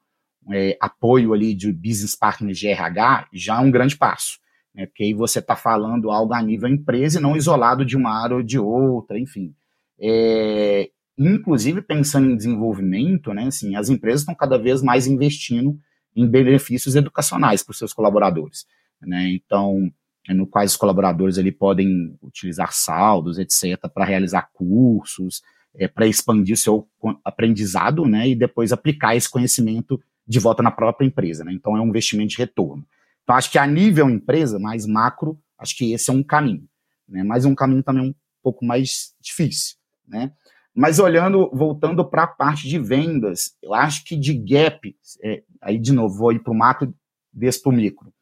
é, 0.51 0.77
apoio 0.81 1.33
ali 1.33 1.53
de 1.53 1.71
business 1.71 2.15
partners 2.15 2.57
de 2.57 2.67
RH, 2.67 3.29
já 3.31 3.57
é 3.57 3.59
um 3.59 3.71
grande 3.71 3.97
passo. 3.97 4.39
Né? 4.75 4.85
Porque 4.85 5.03
aí 5.03 5.13
você 5.13 5.39
está 5.39 5.55
falando 5.55 6.11
algo 6.11 6.33
a 6.33 6.41
nível 6.41 6.67
empresa 6.67 7.19
e 7.19 7.21
não 7.21 7.37
isolado 7.37 7.85
de 7.85 7.95
uma 7.95 8.11
área 8.11 8.35
ou 8.35 8.43
de 8.43 8.59
outra, 8.59 9.17
enfim. 9.17 9.55
É, 9.97 10.89
inclusive, 11.17 11.81
pensando 11.81 12.29
em 12.29 12.35
desenvolvimento, 12.35 13.33
né, 13.33 13.45
assim, 13.45 13.75
as 13.75 13.87
empresas 13.87 14.21
estão 14.21 14.35
cada 14.35 14.57
vez 14.57 14.81
mais 14.81 15.07
investindo 15.07 15.79
em 16.13 16.27
benefícios 16.27 16.95
educacionais 16.95 17.63
para 17.63 17.71
os 17.71 17.77
seus 17.77 17.93
colaboradores. 17.93 18.65
Né? 19.01 19.29
Então, 19.29 19.91
no 20.29 20.45
quais 20.45 20.71
os 20.71 20.77
colaboradores 20.77 21.37
ali 21.37 21.51
podem 21.51 22.17
utilizar 22.21 22.71
saldos, 22.73 23.39
etc., 23.39 23.79
para 23.93 24.05
realizar 24.05 24.49
cursos, 24.53 25.41
é, 25.75 25.87
para 25.87 26.05
expandir 26.05 26.53
o 26.53 26.57
seu 26.57 26.87
aprendizado, 27.23 28.05
né, 28.05 28.29
e 28.29 28.35
depois 28.35 28.71
aplicar 28.71 29.15
esse 29.15 29.29
conhecimento 29.29 29.99
de 30.27 30.39
volta 30.39 30.61
na 30.61 30.71
própria 30.71 31.05
empresa, 31.05 31.43
né? 31.43 31.51
Então 31.51 31.75
é 31.75 31.81
um 31.81 31.87
investimento 31.87 32.29
de 32.29 32.37
retorno. 32.37 32.85
Então 33.23 33.35
acho 33.35 33.51
que 33.51 33.57
a 33.57 33.65
nível 33.67 34.09
empresa, 34.09 34.59
mais 34.59 34.85
macro, 34.85 35.39
acho 35.57 35.75
que 35.75 35.91
esse 35.91 36.09
é 36.09 36.13
um 36.13 36.23
caminho, 36.23 36.67
né? 37.07 37.23
Mas 37.23 37.45
um 37.45 37.55
caminho 37.55 37.83
também 37.83 38.09
um 38.09 38.15
pouco 38.41 38.63
mais 38.63 39.13
difícil, 39.19 39.75
né? 40.07 40.31
Mas 40.73 40.99
olhando, 40.99 41.49
voltando 41.53 42.03
para 42.05 42.23
a 42.23 42.27
parte 42.27 42.67
de 42.69 42.79
vendas, 42.79 43.57
eu 43.61 43.73
acho 43.73 44.05
que 44.05 44.15
de 44.15 44.33
gap, 44.33 44.95
é, 45.21 45.43
aí 45.61 45.77
de 45.77 45.91
novo, 45.91 46.17
vou 46.17 46.31
ir 46.31 46.39
para 46.39 46.53
o 46.53 46.55
macro, 46.55 46.93
desço 47.33 47.63
para 47.63 47.71
o 47.71 47.75
micro. 47.75 48.13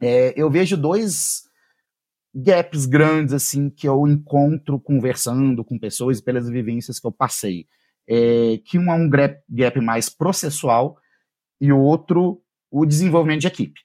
É, 0.00 0.32
eu 0.36 0.50
vejo 0.50 0.76
dois 0.76 1.42
gaps 2.34 2.86
grandes, 2.86 3.34
assim, 3.34 3.68
que 3.68 3.88
eu 3.88 4.06
encontro 4.06 4.78
conversando 4.80 5.64
com 5.64 5.78
pessoas 5.78 6.20
pelas 6.20 6.48
vivências 6.48 6.98
que 6.98 7.06
eu 7.06 7.12
passei. 7.12 7.66
É, 8.08 8.58
que 8.64 8.78
um 8.78 8.90
é 8.90 8.94
um 8.94 9.08
gap, 9.08 9.80
mais 9.80 10.08
processual 10.08 10.96
e 11.60 11.72
o 11.72 11.78
outro 11.78 12.42
o 12.70 12.86
desenvolvimento 12.86 13.42
de 13.42 13.46
equipe. 13.48 13.80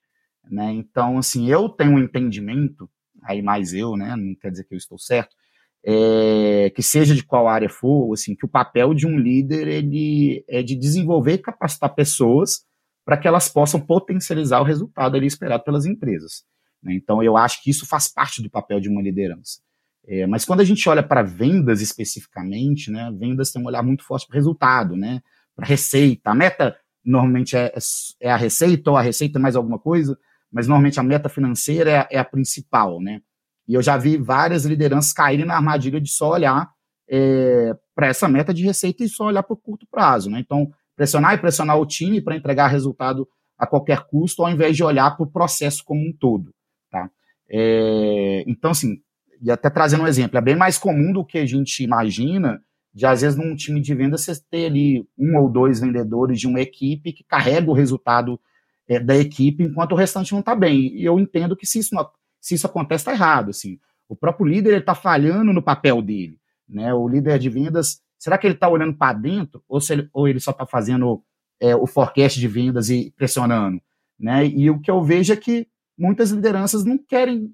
Né? 0.50 0.72
Então, 0.74 1.18
assim, 1.18 1.50
eu 1.50 1.70
tenho 1.70 1.92
um 1.92 2.00
entendimento, 2.00 2.90
aí 3.24 3.42
mais 3.42 3.74
eu, 3.74 3.96
né, 3.98 4.16
não 4.16 4.36
quer 4.36 4.52
dizer 4.52 4.64
que 4.64 4.74
eu 4.74 4.78
estou 4.78 4.98
certo, 4.98 5.36
é, 5.84 6.72
que 6.72 6.82
seja 6.82 7.14
de 7.14 7.24
qual 7.24 7.48
área 7.48 7.70
for, 7.70 8.14
assim, 8.14 8.36
que 8.36 8.46
o 8.46 8.50
papel 8.50 8.94
de 8.94 9.06
um 9.06 9.18
líder 9.18 9.68
ele 9.68 10.44
é 10.48 10.64
de 10.64 10.76
desenvolver 10.76 11.34
e 11.34 11.40
capacitar 11.40 11.94
pessoas 11.94 12.64
para 13.06 13.18
que 13.18 13.28
elas 13.28 13.48
possam 13.48 13.80
potencializar 13.80 14.60
o 14.60 14.64
resultado 14.64 15.16
ali 15.16 15.28
esperado 15.28 15.64
pelas 15.64 15.86
empresas. 15.86 16.44
Né? 16.82 16.96
Então, 16.96 17.22
eu 17.22 17.38
acho 17.38 17.62
que 17.62 17.70
isso 17.70 17.86
faz 17.86 18.08
parte 18.08 18.42
do 18.42 18.50
papel 18.50 18.80
de 18.80 18.90
uma 18.90 19.02
liderança. 19.02 19.60
É, 20.08 20.28
mas 20.28 20.44
quando 20.44 20.62
a 20.62 20.64
gente 20.64 20.88
olha 20.90 21.02
para 21.02 21.24
vendas 21.24 21.82
especificamente, 21.82 22.92
né, 22.92 23.12
vendas 23.18 23.52
tem 23.52 23.62
um 23.62 23.66
olhar 23.66 23.84
muito 23.84 24.04
forte 24.04 24.28
para 24.28 24.36
resultado, 24.36 24.96
né, 24.96 25.22
para 25.56 25.66
receita. 25.66 26.32
A 26.32 26.36
meta 26.36 26.76
normalmente 27.04 27.56
é, 27.56 27.74
é, 28.20 28.32
a 28.32 28.36
receita 28.36 28.92
ou 28.92 28.98
a 28.98 29.02
receita 29.02 29.40
mais 29.40 29.56
alguma 29.56 29.80
coisa, 29.80 30.18
mas 30.52 30.68
normalmente 30.68 31.00
a 31.00 31.04
meta 31.04 31.30
financeira 31.30 31.92
é, 31.92 32.16
é 32.18 32.20
a 32.20 32.26
principal, 32.26 33.00
né? 33.00 33.22
E 33.68 33.74
eu 33.74 33.82
já 33.82 33.98
vi 33.98 34.18
várias 34.18 34.64
lideranças 34.66 35.12
caírem 35.12 35.46
na 35.46 35.56
armadilha 35.56 36.00
de 36.00 36.10
só 36.10 36.32
olhar 36.32 36.70
é, 37.10 37.76
para 37.96 38.08
essa 38.08 38.28
meta 38.28 38.54
de 38.54 38.64
receita 38.64 39.04
e 39.04 39.10
só 39.10 39.26
olhar 39.26 39.44
para 39.44 39.54
o 39.54 39.58
curto 39.58 39.88
prazo, 39.90 40.30
né? 40.30 40.40
Então, 40.40 40.72
pressionar 40.96 41.34
e 41.34 41.38
pressionar 41.38 41.80
o 41.80 41.86
time 41.86 42.22
para 42.22 42.36
entregar 42.36 42.68
resultado 42.68 43.28
a 43.58 43.66
qualquer 43.66 44.06
custo, 44.08 44.44
ao 44.44 44.52
invés 44.52 44.76
de 44.76 44.84
olhar 44.84 45.16
para 45.16 45.26
o 45.26 45.32
processo 45.32 45.84
como 45.84 46.02
um 46.02 46.14
todo, 46.14 46.54
tá? 46.92 47.10
É, 47.50 48.44
então, 48.48 48.72
assim, 48.72 49.02
e 49.42 49.52
até 49.52 49.70
trazendo 49.70 50.04
um 50.04 50.08
exemplo, 50.08 50.38
é 50.38 50.42
bem 50.42 50.56
mais 50.56 50.78
comum 50.78 51.14
do 51.14 51.26
que 51.26 51.38
a 51.38 51.46
gente 51.46 51.84
imagina 51.84 52.62
de 52.96 53.06
às 53.06 53.22
vezes 53.22 53.38
num 53.38 53.56
time 53.56 53.82
de 53.82 53.94
venda 53.94 54.18
você 54.18 54.34
ter 54.50 54.68
ali 54.68 55.06
um 55.18 55.38
ou 55.38 55.50
dois 55.50 55.82
vendedores 55.82 56.40
de 56.40 56.48
uma 56.48 56.62
equipe 56.62 57.12
que 57.12 57.26
carrega 57.26 57.70
o 57.70 57.74
resultado 57.74 58.40
é, 58.88 59.00
da 59.00 59.18
equipe 59.18 59.64
enquanto 59.64 59.92
o 59.92 59.96
restante 59.96 60.32
não 60.32 60.40
está 60.40 60.56
bem. 60.56 60.96
E 60.96 61.04
eu 61.04 61.20
entendo 61.20 61.58
que 61.58 61.68
se 61.68 61.80
isso, 61.80 61.94
não, 61.94 62.10
se 62.40 62.56
isso 62.56 62.66
acontece, 62.66 63.02
está 63.02 63.12
errado. 63.12 63.50
Assim. 63.50 63.78
O 64.08 64.16
próprio 64.16 64.48
líder 64.48 64.80
está 64.80 64.96
falhando 64.96 65.52
no 65.52 65.62
papel 65.62 66.02
dele. 66.02 66.40
Né? 66.70 66.94
O 66.94 67.08
líder 67.08 67.38
de 67.38 67.50
vendas, 67.50 68.02
será 68.18 68.38
que 68.38 68.48
ele 68.48 68.56
está 68.56 68.70
olhando 68.70 68.96
para 68.96 69.14
dentro 69.14 69.64
ou, 69.68 69.80
ele, 69.90 70.10
ou 70.14 70.28
ele 70.28 70.40
só 70.40 70.52
está 70.52 70.66
fazendo 70.66 71.24
é, 71.60 71.76
o 71.76 71.86
forecast 71.86 72.40
de 72.40 72.48
vendas 72.48 72.90
e 72.90 73.14
pressionando? 73.16 73.82
Né? 74.20 74.48
E 74.48 74.70
o 74.70 74.80
que 74.80 74.90
eu 74.90 75.04
vejo 75.04 75.34
é 75.34 75.36
que 75.36 75.68
muitas 75.98 76.32
lideranças 76.32 76.84
não 76.84 76.98
querem 76.98 77.54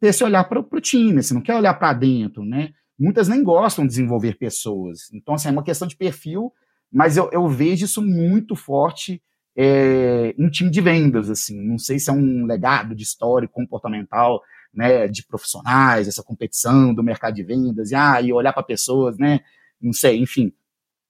ter 0.00 0.08
esse 0.08 0.24
olhar 0.24 0.44
para 0.44 0.60
o 0.60 0.80
time, 0.80 1.18
assim, 1.18 1.34
não 1.34 1.42
quer 1.42 1.56
olhar 1.56 1.74
para 1.74 1.92
dentro, 1.92 2.44
né? 2.44 2.72
muitas 3.00 3.28
nem 3.28 3.42
gostam 3.42 3.84
de 3.84 3.88
desenvolver 3.88 4.36
pessoas. 4.36 5.10
Então, 5.14 5.34
assim, 5.34 5.48
é 5.48 5.50
uma 5.50 5.64
questão 5.64 5.88
de 5.88 5.96
perfil, 5.96 6.52
mas 6.92 7.16
eu, 7.16 7.30
eu 7.32 7.48
vejo 7.48 7.86
isso 7.86 8.02
muito 8.02 8.54
forte 8.54 9.22
é, 9.56 10.34
em 10.38 10.50
time 10.50 10.70
de 10.70 10.82
vendas, 10.82 11.30
assim. 11.30 11.58
Não 11.66 11.78
sei 11.78 11.98
se 11.98 12.10
é 12.10 12.12
um 12.12 12.44
legado 12.44 12.94
de 12.94 13.02
história 13.02 13.48
comportamental, 13.48 14.42
né, 14.72 15.08
de 15.08 15.26
profissionais, 15.26 16.06
essa 16.06 16.22
competição 16.22 16.94
do 16.94 17.02
mercado 17.02 17.34
de 17.34 17.42
vendas, 17.42 17.90
e, 17.90 17.94
ah, 17.94 18.20
e 18.20 18.32
olhar 18.32 18.52
para 18.52 18.62
pessoas, 18.62 19.16
né, 19.16 19.40
não 19.80 19.92
sei, 19.92 20.18
enfim. 20.18 20.52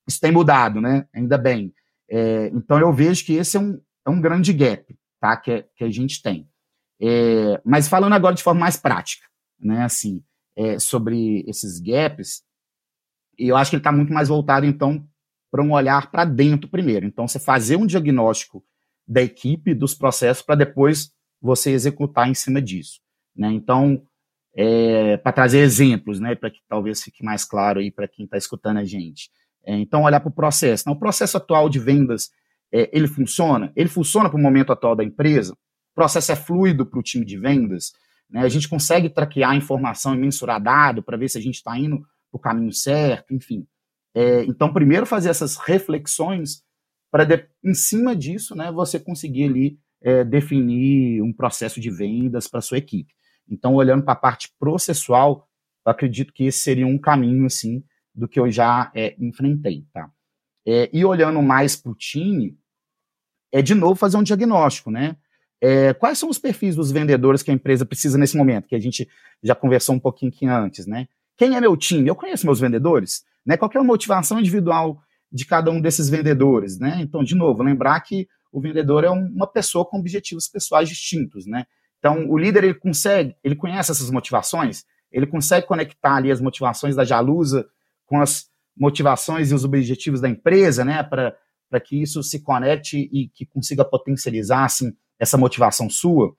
Isso 0.06 0.20
tem 0.20 0.32
mudado, 0.32 0.80
né, 0.80 1.06
ainda 1.12 1.36
bem. 1.38 1.74
É, 2.08 2.48
então, 2.48 2.78
eu 2.78 2.92
vejo 2.92 3.24
que 3.24 3.34
esse 3.34 3.56
é 3.56 3.60
um, 3.60 3.80
é 4.06 4.10
um 4.10 4.20
grande 4.20 4.52
gap, 4.52 4.96
tá, 5.20 5.36
que, 5.36 5.64
que 5.76 5.84
a 5.84 5.90
gente 5.90 6.22
tem. 6.22 6.48
É, 7.00 7.60
mas 7.64 7.88
falando 7.88 8.12
agora 8.12 8.34
de 8.34 8.42
forma 8.42 8.60
mais 8.60 8.76
prática, 8.76 9.26
né, 9.58 9.84
assim, 9.84 10.22
é, 10.56 10.78
sobre 10.78 11.44
esses 11.46 11.80
gaps, 11.80 12.42
eu 13.38 13.56
acho 13.56 13.70
que 13.70 13.76
ele 13.76 13.80
está 13.80 13.92
muito 13.92 14.12
mais 14.12 14.28
voltado, 14.28 14.66
então, 14.66 15.06
para 15.50 15.62
um 15.62 15.72
olhar 15.72 16.10
para 16.10 16.24
dentro 16.24 16.68
primeiro. 16.68 17.06
Então, 17.06 17.26
você 17.26 17.38
fazer 17.38 17.76
um 17.76 17.86
diagnóstico 17.86 18.64
da 19.06 19.22
equipe, 19.22 19.74
dos 19.74 19.94
processos, 19.94 20.42
para 20.42 20.54
depois 20.54 21.12
você 21.40 21.70
executar 21.70 22.28
em 22.28 22.34
cima 22.34 22.60
disso. 22.60 23.00
Né? 23.34 23.50
Então, 23.52 24.06
é, 24.62 25.16
para 25.16 25.32
trazer 25.32 25.60
exemplos, 25.60 26.20
né, 26.20 26.34
para 26.34 26.50
que 26.50 26.60
talvez 26.68 27.02
fique 27.02 27.24
mais 27.24 27.46
claro 27.46 27.80
aí 27.80 27.90
para 27.90 28.06
quem 28.06 28.26
está 28.26 28.36
escutando 28.36 28.76
a 28.76 28.84
gente. 28.84 29.30
É, 29.64 29.74
então, 29.74 30.02
olhar 30.02 30.20
para 30.20 30.28
o 30.28 30.34
processo. 30.34 30.82
Então, 30.82 30.92
o 30.92 30.98
processo 30.98 31.38
atual 31.38 31.70
de 31.70 31.78
vendas, 31.78 32.30
é, 32.70 32.90
ele 32.92 33.08
funciona? 33.08 33.72
Ele 33.74 33.88
funciona 33.88 34.28
para 34.28 34.38
o 34.38 34.42
momento 34.42 34.70
atual 34.70 34.94
da 34.94 35.02
empresa? 35.02 35.54
O 35.54 35.94
processo 35.94 36.30
é 36.30 36.36
fluido 36.36 36.84
para 36.84 37.00
o 37.00 37.02
time 37.02 37.24
de 37.24 37.38
vendas? 37.38 37.92
Né? 38.28 38.42
A 38.42 38.50
gente 38.50 38.68
consegue 38.68 39.08
traquear 39.08 39.56
informação 39.56 40.14
e 40.14 40.18
mensurar 40.18 40.62
dado 40.62 41.02
para 41.02 41.16
ver 41.16 41.30
se 41.30 41.38
a 41.38 41.40
gente 41.40 41.54
está 41.54 41.78
indo 41.78 41.98
para 42.30 42.36
o 42.36 42.38
caminho 42.38 42.72
certo, 42.72 43.32
enfim. 43.32 43.66
É, 44.14 44.44
então, 44.44 44.70
primeiro 44.74 45.06
fazer 45.06 45.30
essas 45.30 45.56
reflexões 45.56 46.62
para, 47.10 47.26
em 47.64 47.72
cima 47.72 48.14
disso, 48.14 48.54
né, 48.54 48.70
você 48.70 49.00
conseguir 49.00 49.44
ali 49.44 49.78
é, 50.02 50.22
definir 50.22 51.22
um 51.22 51.32
processo 51.32 51.80
de 51.80 51.90
vendas 51.90 52.46
para 52.46 52.60
sua 52.60 52.76
equipe. 52.76 53.14
Então, 53.50 53.74
olhando 53.74 54.04
para 54.04 54.12
a 54.12 54.16
parte 54.16 54.52
processual, 54.58 55.48
eu 55.84 55.90
acredito 55.90 56.32
que 56.32 56.44
esse 56.44 56.60
seria 56.60 56.86
um 56.86 56.98
caminho, 56.98 57.46
assim, 57.46 57.82
do 58.14 58.28
que 58.28 58.38
eu 58.38 58.50
já 58.50 58.90
é, 58.94 59.16
enfrentei, 59.18 59.86
tá? 59.92 60.10
É, 60.66 60.88
e 60.92 61.04
olhando 61.04 61.42
mais 61.42 61.74
para 61.74 61.90
o 61.90 61.94
time, 61.94 62.56
é 63.52 63.60
de 63.60 63.74
novo 63.74 63.94
fazer 63.94 64.16
um 64.16 64.22
diagnóstico, 64.22 64.90
né? 64.90 65.16
É, 65.60 65.92
quais 65.92 66.18
são 66.18 66.28
os 66.28 66.38
perfis 66.38 66.74
dos 66.74 66.90
vendedores 66.90 67.42
que 67.42 67.50
a 67.50 67.54
empresa 67.54 67.84
precisa 67.84 68.16
nesse 68.16 68.36
momento? 68.36 68.68
Que 68.68 68.74
a 68.74 68.80
gente 68.80 69.08
já 69.42 69.54
conversou 69.54 69.94
um 69.94 70.00
pouquinho 70.00 70.32
aqui 70.32 70.46
antes, 70.46 70.86
né? 70.86 71.08
Quem 71.36 71.56
é 71.56 71.60
meu 71.60 71.76
time? 71.76 72.08
Eu 72.08 72.14
conheço 72.14 72.46
meus 72.46 72.60
vendedores, 72.60 73.24
né? 73.44 73.56
Qual 73.56 73.70
é 73.74 73.78
a 73.78 73.84
motivação 73.84 74.38
individual 74.38 75.02
de 75.32 75.44
cada 75.44 75.70
um 75.70 75.80
desses 75.80 76.08
vendedores, 76.08 76.78
né? 76.78 76.98
Então, 77.00 77.22
de 77.22 77.34
novo, 77.34 77.62
lembrar 77.62 78.00
que 78.00 78.28
o 78.52 78.60
vendedor 78.60 79.04
é 79.04 79.10
uma 79.10 79.46
pessoa 79.46 79.84
com 79.84 79.98
objetivos 79.98 80.48
pessoais 80.48 80.88
distintos, 80.88 81.46
né? 81.46 81.66
Então, 82.00 82.28
o 82.28 82.36
líder 82.36 82.64
ele 82.64 82.74
consegue, 82.74 83.36
ele 83.44 83.54
conhece 83.54 83.92
essas 83.92 84.10
motivações, 84.10 84.84
ele 85.12 85.26
consegue 85.26 85.66
conectar 85.66 86.16
ali 86.16 86.32
as 86.32 86.40
motivações 86.40 86.96
da 86.96 87.04
Jalusa 87.04 87.68
com 88.06 88.20
as 88.20 88.48
motivações 88.76 89.50
e 89.50 89.54
os 89.54 89.64
objetivos 89.64 90.20
da 90.20 90.28
empresa, 90.28 90.84
né? 90.84 91.02
Para 91.02 91.80
que 91.80 92.00
isso 92.00 92.22
se 92.22 92.42
conecte 92.42 93.08
e 93.12 93.28
que 93.28 93.44
consiga 93.44 93.84
potencializar 93.84 94.64
assim, 94.64 94.92
essa 95.18 95.36
motivação 95.36 95.88
sua. 95.88 96.34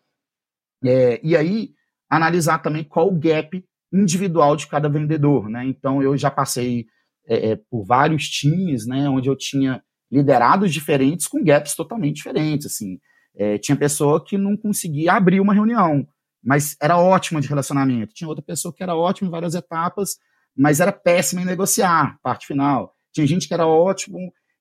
É, 0.84 1.20
e 1.24 1.38
aí, 1.38 1.74
analisar 2.10 2.60
também 2.60 2.84
qual 2.84 3.08
o 3.08 3.18
gap 3.18 3.64
individual 3.94 4.56
de 4.56 4.68
cada 4.68 4.90
vendedor, 4.90 5.48
né? 5.48 5.64
Então, 5.66 6.02
eu 6.02 6.18
já 6.18 6.32
passei 6.32 6.88
é, 7.28 7.52
é, 7.52 7.56
por 7.56 7.86
vários 7.86 8.28
times, 8.28 8.88
né, 8.88 9.08
onde 9.08 9.30
eu 9.30 9.36
tinha 9.36 9.84
liderados 10.12 10.74
diferentes 10.74 11.28
com 11.28 11.44
gaps 11.44 11.76
totalmente 11.76 12.16
diferentes, 12.16 12.66
assim. 12.66 13.00
É, 13.36 13.58
tinha 13.58 13.76
pessoa 13.76 14.24
que 14.24 14.38
não 14.38 14.58
conseguia 14.58 15.14
abrir 15.14 15.40
uma 15.40 15.54
reunião, 15.54 16.06
mas 16.44 16.76
era 16.82 16.98
ótima 16.98 17.40
de 17.40 17.48
relacionamento. 17.48 18.14
Tinha 18.14 18.28
outra 18.28 18.44
pessoa 18.44 18.74
que 18.74 18.84
era 18.84 18.96
ótima 18.96 19.28
em 19.28 19.32
várias 19.32 19.56
etapas, 19.56 20.18
mas 20.56 20.80
era 20.80 20.92
péssima 20.92 21.42
em 21.42 21.46
negociar, 21.46 22.18
parte 22.22 22.48
final. 22.48 22.94
Tinha 23.14 23.26
gente 23.26 23.48
que 23.48 23.54
era 23.54 23.66
ótimo 23.66 24.18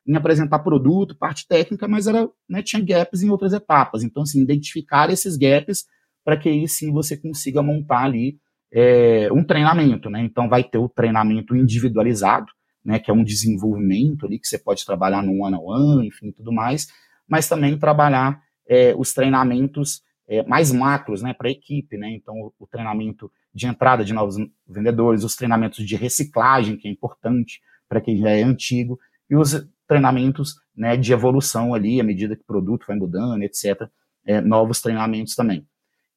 em 0.06 0.16
apresentar 0.16 0.60
produto, 0.60 1.16
parte 1.16 1.46
técnica, 1.46 1.86
mas 1.86 2.06
era, 2.06 2.28
né, 2.48 2.62
tinha 2.62 2.82
gaps 2.82 3.22
em 3.22 3.30
outras 3.30 3.52
etapas. 3.52 4.02
Então, 4.02 4.22
assim, 4.22 4.42
identificar 4.42 5.10
esses 5.10 5.36
gaps 5.36 5.84
para 6.24 6.36
que 6.36 6.48
aí 6.48 6.66
sim 6.68 6.92
você 6.92 7.16
consiga 7.16 7.62
montar 7.62 8.04
ali 8.04 8.38
é, 8.72 9.28
um 9.32 9.44
treinamento, 9.44 10.08
né? 10.08 10.20
Então 10.22 10.48
vai 10.48 10.62
ter 10.62 10.78
o 10.78 10.88
treinamento 10.88 11.56
individualizado, 11.56 12.46
né, 12.84 12.98
que 12.98 13.10
é 13.10 13.14
um 13.14 13.24
desenvolvimento 13.24 14.26
ali 14.26 14.38
que 14.38 14.46
você 14.46 14.58
pode 14.58 14.84
trabalhar 14.86 15.22
no 15.22 15.44
one 15.44 15.56
on 15.56 15.64
one, 15.64 16.06
enfim, 16.06 16.32
tudo 16.32 16.52
mais, 16.52 16.88
mas 17.28 17.48
também 17.48 17.78
trabalhar 17.78 18.40
é, 18.70 18.94
os 18.96 19.12
treinamentos 19.12 20.00
é, 20.28 20.44
mais 20.44 20.70
macros, 20.70 21.22
né, 21.22 21.34
para 21.34 21.48
a 21.48 21.50
equipe, 21.50 21.98
né? 21.98 22.08
Então 22.12 22.36
o, 22.36 22.54
o, 22.60 22.66
treinamento 22.68 23.30
de 23.52 23.66
entrada 23.66 24.04
de 24.04 24.12
novos 24.12 24.36
vendedores, 24.64 25.24
os 25.24 25.34
treinamentos 25.34 25.84
de 25.84 25.96
reciclagem 25.96 26.76
que 26.76 26.86
é 26.86 26.90
importante 26.90 27.60
para 27.88 28.00
quem 28.00 28.16
já 28.18 28.30
é 28.30 28.44
antigo 28.44 28.96
e 29.28 29.34
os 29.34 29.66
treinamentos, 29.88 30.54
né, 30.76 30.96
de 30.96 31.12
evolução 31.12 31.74
ali 31.74 32.00
à 32.00 32.04
medida 32.04 32.36
que 32.36 32.42
o 32.42 32.46
produto 32.46 32.86
vai 32.86 32.96
mudando, 32.96 33.42
etc. 33.42 33.88
É, 34.24 34.40
novos 34.40 34.80
treinamentos 34.80 35.34
também. 35.34 35.66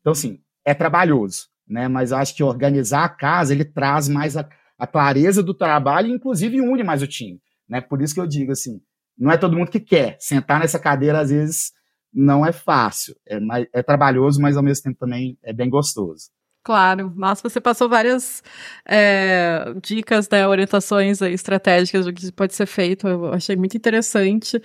Então 0.01 0.11
assim 0.11 0.39
é 0.63 0.75
trabalhoso, 0.75 1.47
né? 1.67 1.87
Mas 1.87 2.13
acho 2.13 2.35
que 2.35 2.43
organizar 2.43 3.03
a 3.03 3.09
casa 3.09 3.51
ele 3.51 3.65
traz 3.65 4.07
mais 4.07 4.37
a, 4.37 4.47
a 4.77 4.85
clareza 4.85 5.41
do 5.41 5.55
trabalho 5.55 6.09
e 6.09 6.13
inclusive 6.13 6.61
une 6.61 6.83
mais 6.83 7.01
o 7.01 7.07
time, 7.07 7.41
né? 7.67 7.81
Por 7.81 7.99
isso 7.99 8.13
que 8.13 8.19
eu 8.19 8.27
digo 8.27 8.51
assim, 8.51 8.79
não 9.17 9.31
é 9.31 9.37
todo 9.37 9.57
mundo 9.57 9.71
que 9.71 9.79
quer 9.79 10.17
sentar 10.19 10.59
nessa 10.59 10.77
cadeira 10.77 11.19
às 11.19 11.31
vezes 11.31 11.73
não 12.13 12.45
é 12.45 12.51
fácil, 12.51 13.15
é, 13.27 13.39
é 13.73 13.83
trabalhoso, 13.83 14.41
mas 14.41 14.55
ao 14.55 14.63
mesmo 14.63 14.83
tempo 14.83 14.99
também 14.99 15.37
é 15.41 15.51
bem 15.51 15.69
gostoso. 15.69 16.29
Claro, 16.63 17.11
mas 17.13 17.41
você 17.41 17.59
passou 17.59 17.89
várias 17.89 18.41
é, 18.87 19.65
dicas, 19.83 20.29
né, 20.29 20.47
orientações 20.47 21.21
estratégicas 21.21 22.05
do 22.05 22.13
que 22.13 22.31
pode 22.31 22.55
ser 22.55 22.65
feito, 22.65 23.05
eu 23.05 23.33
achei 23.33 23.55
muito 23.57 23.75
interessante. 23.75 24.61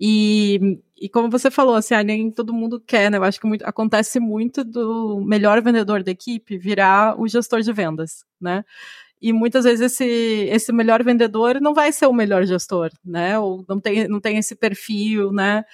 E, 0.00 0.78
e 1.00 1.08
como 1.08 1.30
você 1.30 1.50
falou, 1.50 1.74
assim, 1.74 1.94
ah, 1.94 2.02
nem 2.02 2.30
todo 2.30 2.52
mundo 2.52 2.80
quer, 2.80 3.10
né? 3.10 3.18
Eu 3.18 3.24
acho 3.24 3.40
que 3.40 3.46
muito, 3.46 3.62
acontece 3.64 4.20
muito 4.20 4.62
do 4.64 5.20
melhor 5.24 5.60
vendedor 5.62 6.02
da 6.04 6.10
equipe 6.12 6.56
virar 6.58 7.20
o 7.20 7.26
gestor 7.26 7.60
de 7.62 7.72
vendas, 7.72 8.24
né? 8.40 8.64
E 9.20 9.32
muitas 9.32 9.64
vezes 9.64 9.92
esse, 9.92 10.04
esse 10.04 10.72
melhor 10.72 11.02
vendedor 11.02 11.60
não 11.60 11.74
vai 11.74 11.90
ser 11.90 12.06
o 12.06 12.12
melhor 12.12 12.44
gestor, 12.46 12.90
né? 13.04 13.38
Ou 13.38 13.64
não 13.68 13.80
tem, 13.80 14.06
não 14.06 14.20
tem 14.20 14.38
esse 14.38 14.54
perfil, 14.54 15.32
né? 15.32 15.64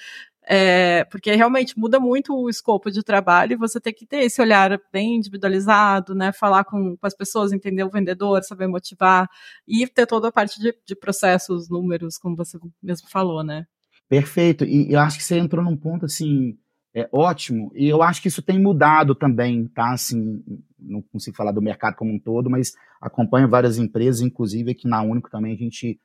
É, 0.46 1.04
porque 1.04 1.34
realmente 1.34 1.78
muda 1.78 1.98
muito 1.98 2.34
o 2.34 2.50
escopo 2.50 2.90
de 2.90 3.02
trabalho 3.02 3.54
e 3.54 3.56
você 3.56 3.80
tem 3.80 3.94
que 3.94 4.04
ter 4.04 4.18
esse 4.18 4.42
olhar 4.42 4.78
bem 4.92 5.16
individualizado, 5.16 6.14
né? 6.14 6.32
Falar 6.32 6.64
com, 6.64 6.96
com 6.96 7.06
as 7.06 7.14
pessoas, 7.14 7.52
entender 7.52 7.82
o 7.82 7.90
vendedor, 7.90 8.42
saber 8.42 8.66
motivar 8.66 9.28
e 9.66 9.86
ter 9.86 10.06
toda 10.06 10.28
a 10.28 10.32
parte 10.32 10.60
de, 10.60 10.74
de 10.86 10.94
processos, 10.94 11.70
números, 11.70 12.18
como 12.18 12.36
você 12.36 12.58
mesmo 12.82 13.08
falou, 13.08 13.42
né? 13.42 13.66
Perfeito. 14.08 14.64
E 14.64 14.92
eu 14.92 15.00
acho 15.00 15.16
que 15.16 15.24
você 15.24 15.38
entrou 15.38 15.64
num 15.64 15.76
ponto 15.76 16.04
assim 16.04 16.58
é 16.94 17.08
ótimo. 17.10 17.72
E 17.74 17.88
eu 17.88 18.02
acho 18.02 18.22
que 18.22 18.28
isso 18.28 18.40
tem 18.40 18.58
mudado 18.58 19.14
também, 19.14 19.66
tá? 19.66 19.92
Assim, 19.92 20.42
não 20.78 21.02
consigo 21.02 21.36
falar 21.36 21.50
do 21.50 21.60
mercado 21.60 21.96
como 21.96 22.12
um 22.12 22.18
todo, 22.20 22.48
mas 22.48 22.72
acompanho 23.00 23.48
várias 23.48 23.78
empresas, 23.78 24.20
inclusive 24.20 24.70
aqui 24.70 24.86
na 24.86 25.02
Único 25.02 25.28
também 25.28 25.52
a 25.52 25.56
gente 25.56 25.98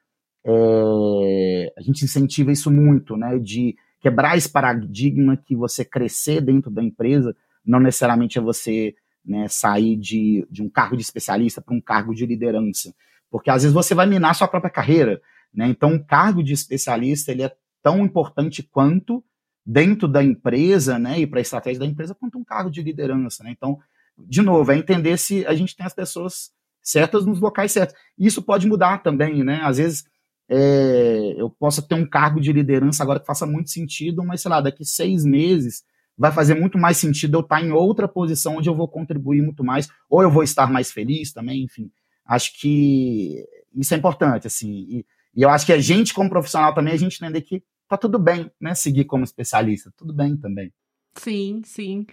é, 0.43 1.73
a 1.77 1.81
gente 1.81 2.03
incentiva 2.03 2.51
isso 2.51 2.71
muito, 2.71 3.15
né? 3.15 3.37
De 3.37 3.75
quebrar 3.99 4.37
esse 4.37 4.49
paradigma 4.49 5.37
que 5.37 5.55
você 5.55 5.83
crescer 5.83 6.41
dentro 6.41 6.71
da 6.71 6.83
empresa 6.83 7.35
não 7.65 7.79
necessariamente 7.79 8.37
é 8.37 8.41
você 8.41 8.95
né, 9.25 9.47
sair 9.47 9.95
de, 9.95 10.47
de 10.49 10.63
um 10.63 10.69
cargo 10.69 10.95
de 10.95 11.03
especialista 11.03 11.61
para 11.61 11.75
um 11.75 11.81
cargo 11.81 12.15
de 12.15 12.25
liderança, 12.25 12.93
porque 13.29 13.49
às 13.49 13.61
vezes 13.63 13.73
você 13.73 13.93
vai 13.93 14.07
minar 14.07 14.33
sua 14.33 14.47
própria 14.47 14.71
carreira, 14.71 15.21
né? 15.53 15.67
Então, 15.67 15.93
um 15.93 16.03
cargo 16.03 16.43
de 16.43 16.53
especialista 16.53 17.31
ele 17.31 17.43
é 17.43 17.55
tão 17.81 18.03
importante 18.03 18.63
quanto 18.63 19.23
dentro 19.65 20.07
da 20.07 20.23
empresa, 20.23 20.97
né, 20.97 21.19
e 21.19 21.27
para 21.27 21.39
a 21.39 21.41
estratégia 21.41 21.79
da 21.79 21.85
empresa, 21.85 22.15
quanto 22.15 22.39
um 22.39 22.43
cargo 22.43 22.71
de 22.71 22.81
liderança, 22.81 23.43
né? 23.43 23.51
Então, 23.51 23.77
de 24.17 24.41
novo, 24.41 24.71
é 24.71 24.77
entender 24.77 25.17
se 25.17 25.45
a 25.45 25.53
gente 25.53 25.75
tem 25.75 25.85
as 25.85 25.93
pessoas 25.93 26.51
certas 26.81 27.25
nos 27.25 27.39
locais 27.39 27.71
certos. 27.71 27.95
Isso 28.17 28.41
pode 28.41 28.67
mudar 28.67 29.03
também, 29.03 29.43
né? 29.43 29.59
Às 29.63 29.77
vezes 29.77 30.05
é, 30.49 31.35
eu 31.37 31.49
posso 31.49 31.87
ter 31.87 31.95
um 31.95 32.05
cargo 32.05 32.41
de 32.41 32.51
liderança 32.51 33.03
agora 33.03 33.19
que 33.19 33.25
faça 33.25 33.45
muito 33.45 33.69
sentido, 33.69 34.23
mas 34.23 34.41
sei 34.41 34.49
lá, 34.49 34.59
daqui 34.59 34.83
seis 34.83 35.23
meses 35.23 35.83
vai 36.17 36.31
fazer 36.31 36.55
muito 36.55 36.77
mais 36.77 36.97
sentido 36.97 37.37
eu 37.37 37.41
estar 37.41 37.63
em 37.63 37.71
outra 37.71 38.07
posição 38.07 38.57
onde 38.57 38.67
eu 38.67 38.75
vou 38.75 38.87
contribuir 38.87 39.41
muito 39.41 39.63
mais, 39.63 39.87
ou 40.09 40.21
eu 40.21 40.29
vou 40.29 40.43
estar 40.43 40.69
mais 40.69 40.91
feliz 40.91 41.31
também, 41.31 41.63
enfim. 41.63 41.89
Acho 42.25 42.59
que 42.59 43.45
isso 43.75 43.93
é 43.93 43.97
importante, 43.97 44.47
assim. 44.47 44.69
E, 44.69 45.05
e 45.35 45.41
eu 45.41 45.49
acho 45.49 45.65
que 45.65 45.73
a 45.73 45.79
gente, 45.79 46.13
como 46.13 46.29
profissional 46.29 46.73
também, 46.73 46.93
a 46.93 46.97
gente 46.97 47.15
entender 47.15 47.41
que 47.41 47.63
tá 47.87 47.95
tudo 47.95 48.19
bem, 48.19 48.51
né? 48.59 48.75
Seguir 48.75 49.05
como 49.05 49.23
especialista, 49.23 49.93
tudo 49.95 50.13
bem 50.13 50.35
também. 50.35 50.73
Sim, 51.15 51.61
sim. 51.65 52.05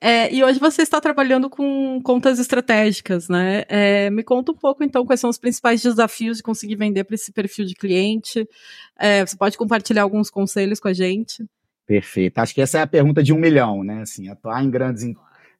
É, 0.00 0.32
e 0.32 0.42
hoje 0.42 0.58
você 0.58 0.82
está 0.82 1.00
trabalhando 1.00 1.50
com 1.50 2.00
contas 2.02 2.38
estratégicas, 2.38 3.28
né? 3.28 3.64
É, 3.68 4.08
me 4.10 4.22
conta 4.22 4.52
um 4.52 4.56
pouco, 4.56 4.82
então, 4.82 5.04
quais 5.04 5.20
são 5.20 5.28
os 5.28 5.38
principais 5.38 5.82
desafios 5.82 6.38
de 6.38 6.42
conseguir 6.42 6.76
vender 6.76 7.04
para 7.04 7.14
esse 7.14 7.32
perfil 7.32 7.66
de 7.66 7.74
cliente. 7.74 8.48
É, 8.98 9.24
você 9.26 9.36
pode 9.36 9.58
compartilhar 9.58 10.02
alguns 10.02 10.30
conselhos 10.30 10.80
com 10.80 10.88
a 10.88 10.92
gente? 10.92 11.44
Perfeito. 11.86 12.38
Acho 12.38 12.54
que 12.54 12.62
essa 12.62 12.78
é 12.78 12.82
a 12.82 12.86
pergunta 12.86 13.22
de 13.22 13.32
um 13.32 13.38
milhão, 13.38 13.84
né? 13.84 14.02
Assim, 14.02 14.28
atuar 14.28 14.64
em 14.64 14.70
grandes, 14.70 15.04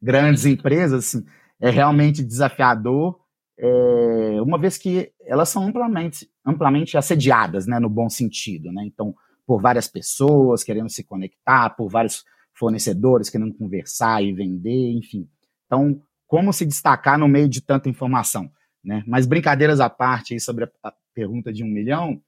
grandes 0.00 0.46
empresas 0.46 1.06
assim, 1.06 1.26
é 1.60 1.70
realmente 1.70 2.24
desafiador, 2.24 3.18
é, 3.58 4.40
uma 4.42 4.58
vez 4.58 4.76
que 4.78 5.12
elas 5.26 5.48
são 5.48 5.66
amplamente, 5.66 6.28
amplamente 6.44 6.96
assediadas, 6.96 7.66
né, 7.66 7.78
no 7.78 7.88
bom 7.88 8.08
sentido, 8.08 8.72
né? 8.72 8.82
Então, 8.84 9.14
por 9.46 9.60
várias 9.60 9.86
pessoas 9.86 10.64
querendo 10.64 10.88
se 10.88 11.04
conectar, 11.04 11.70
por 11.70 11.88
vários 11.88 12.24
fornecedores 12.54 13.28
querendo 13.28 13.54
conversar 13.54 14.22
e 14.22 14.32
vender, 14.32 14.92
enfim. 14.92 15.28
Então, 15.66 16.00
como 16.26 16.52
se 16.52 16.64
destacar 16.64 17.18
no 17.18 17.28
meio 17.28 17.48
de 17.48 17.60
tanta 17.60 17.88
informação? 17.88 18.50
Né? 18.82 19.02
Mas 19.06 19.26
brincadeiras 19.26 19.80
à 19.80 19.88
parte 19.88 20.38
sobre 20.40 20.70
a, 20.82 20.92
pergunta 21.14 21.52
de 21.52 21.62
um 21.62 21.68
milhão, 21.68 22.20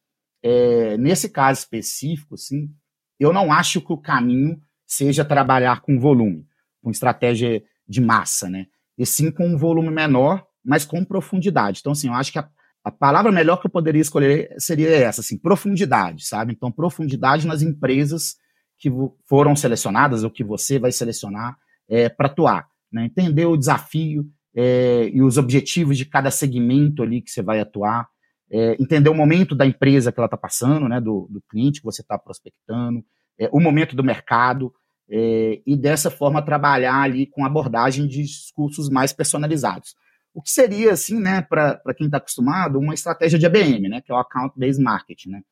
é, 0.42 0.96
nesse 0.96 1.28
caso 1.28 1.58
específico, 1.58 2.36
sim, 2.36 2.70
eu 3.18 3.32
não 3.32 3.52
acho 3.52 3.80
que 3.80 3.92
o 3.92 3.98
caminho 3.98 4.60
seja 4.86 5.24
trabalhar 5.24 5.80
com 5.80 5.98
volume. 5.98 6.46
com 6.80 6.90
estratégia 6.90 7.64
de 7.88 8.00
massa, 8.00 8.48
né? 8.48 8.66
E 8.96 9.04
sim 9.04 9.30
com 9.32 9.44
um 9.44 9.58
volume 9.58 9.90
menor, 9.90 10.46
mas 10.64 10.84
com 10.84 11.04
profundidade. 11.04 11.80
Então, 11.80 11.92
assim, 11.92 12.06
eu 12.06 12.14
acho 12.14 12.30
que 12.30 12.38
a, 12.38 12.48
a 12.84 12.92
palavra 12.92 13.32
melhor 13.32 13.60
que 13.60 13.66
eu 13.66 13.70
poderia 13.70 14.00
escolher 14.00 14.54
seria 14.56 14.88
essa, 14.88 15.20
assim, 15.20 15.36
profundidade, 15.36 16.24
sabe? 16.24 16.52
Então, 16.52 16.70
profundidade 16.70 17.44
nas 17.44 17.60
empresas 17.60 18.36
que 18.78 18.90
foram 19.26 19.56
selecionadas 19.56 20.24
ou 20.24 20.30
que 20.30 20.44
você 20.44 20.78
vai 20.78 20.92
selecionar 20.92 21.56
é, 21.88 22.08
para 22.08 22.26
atuar. 22.26 22.68
Né? 22.92 23.06
Entender 23.06 23.46
o 23.46 23.56
desafio 23.56 24.26
é, 24.54 25.10
e 25.12 25.22
os 25.22 25.36
objetivos 25.36 25.98
de 25.98 26.06
cada 26.06 26.30
segmento 26.30 27.02
ali 27.02 27.20
que 27.20 27.30
você 27.30 27.42
vai 27.42 27.60
atuar, 27.60 28.08
é, 28.50 28.76
entender 28.80 29.10
o 29.10 29.14
momento 29.14 29.54
da 29.54 29.66
empresa 29.66 30.10
que 30.10 30.18
ela 30.18 30.26
está 30.26 30.36
passando, 30.36 30.88
né, 30.88 31.00
do, 31.00 31.28
do, 31.30 31.42
cliente 31.50 31.80
que 31.80 31.84
você 31.84 32.00
está 32.00 32.18
prospectando, 32.18 33.04
é, 33.38 33.48
o 33.52 33.60
momento 33.60 33.94
do 33.94 34.04
mercado, 34.04 34.72
é, 35.10 35.60
e 35.66 35.76
dessa 35.76 36.10
forma 36.10 36.42
trabalhar 36.42 37.02
ali 37.02 37.26
com 37.26 37.44
abordagem 37.44 38.06
de 38.06 38.22
discursos 38.22 38.88
mais 38.88 39.12
personalizados. 39.12 39.94
O 40.32 40.42
que 40.42 40.50
seria, 40.50 40.92
assim, 40.92 41.18
né, 41.20 41.42
para 41.42 41.80
quem 41.96 42.06
está 42.06 42.18
acostumado, 42.18 42.78
uma 42.78 42.94
estratégia 42.94 43.38
de 43.38 43.46
ABM, 43.46 43.88
né, 43.88 44.00
que 44.00 44.10
é 44.10 44.14
o 44.14 44.18
Account 44.18 44.54
Based 44.58 44.82
Marketing, 44.82 45.30
né. 45.30 45.42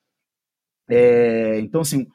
É, 0.89 1.61
então, 1.61 1.81
assim, 1.81 2.07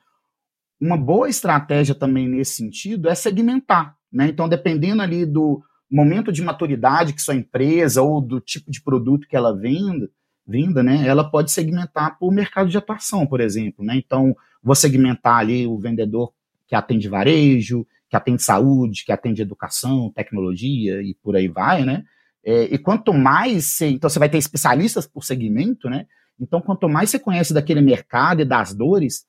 uma 0.80 0.98
boa 0.98 1.30
estratégia 1.30 1.94
também 1.94 2.28
nesse 2.28 2.54
sentido 2.54 3.10
é 3.10 3.16
segmentar, 3.16 3.96
né? 4.12 4.28
Então, 4.30 4.48
dependendo 4.48 5.02
ali 5.02 5.26
do 5.26 5.62
momento 5.90 6.32
de 6.32 6.42
maturidade 6.42 7.14
que 7.14 7.22
sua 7.22 7.36
empresa 7.36 8.02
ou 8.02 8.22
do 8.22 8.40
tipo 8.40 8.72
de 8.72 8.82
produto 8.82 9.28
que 9.28 9.36
ela 9.36 9.56
venda, 9.56 10.10
vinda, 10.48 10.82
né? 10.82 11.06
Ela 11.06 11.30
pode 11.30 11.52
segmentar 11.52 12.18
por 12.18 12.32
mercado 12.32 12.70
de 12.70 12.78
atuação, 12.78 13.26
por 13.28 13.42
exemplo, 13.42 13.84
né? 13.84 13.96
Então, 13.96 14.36
vou 14.64 14.76
segmentar 14.76 15.38
ali 15.38 15.68
o 15.68 15.78
vendedor 15.78 16.34
que 16.68 16.76
atende 16.76 17.10
varejo, 17.10 17.86
que 18.10 18.16
atende 18.16 18.42
saúde, 18.42 19.04
que 19.06 19.12
atende 19.12 19.42
educação, 19.42 20.12
tecnologia 20.16 21.02
e 21.02 21.14
por 21.14 21.36
aí 21.36 21.48
vai, 21.48 21.84
né? 21.84 22.04
É, 22.44 22.64
e 22.74 22.78
quanto 22.78 23.14
mais 23.14 23.66
você, 23.66 23.90
então 23.90 24.10
você 24.10 24.18
vai 24.18 24.30
ter 24.30 24.38
especialistas 24.38 25.06
por 25.06 25.24
segmento, 25.24 25.90
né? 25.90 26.06
Então, 26.40 26.62
quanto 26.62 26.88
mais 26.88 27.10
você 27.10 27.20
conhece 27.20 27.54
daquele 27.54 27.82
mercado 27.82 28.42
e 28.42 28.46
das 28.46 28.74
dores, 28.74 29.26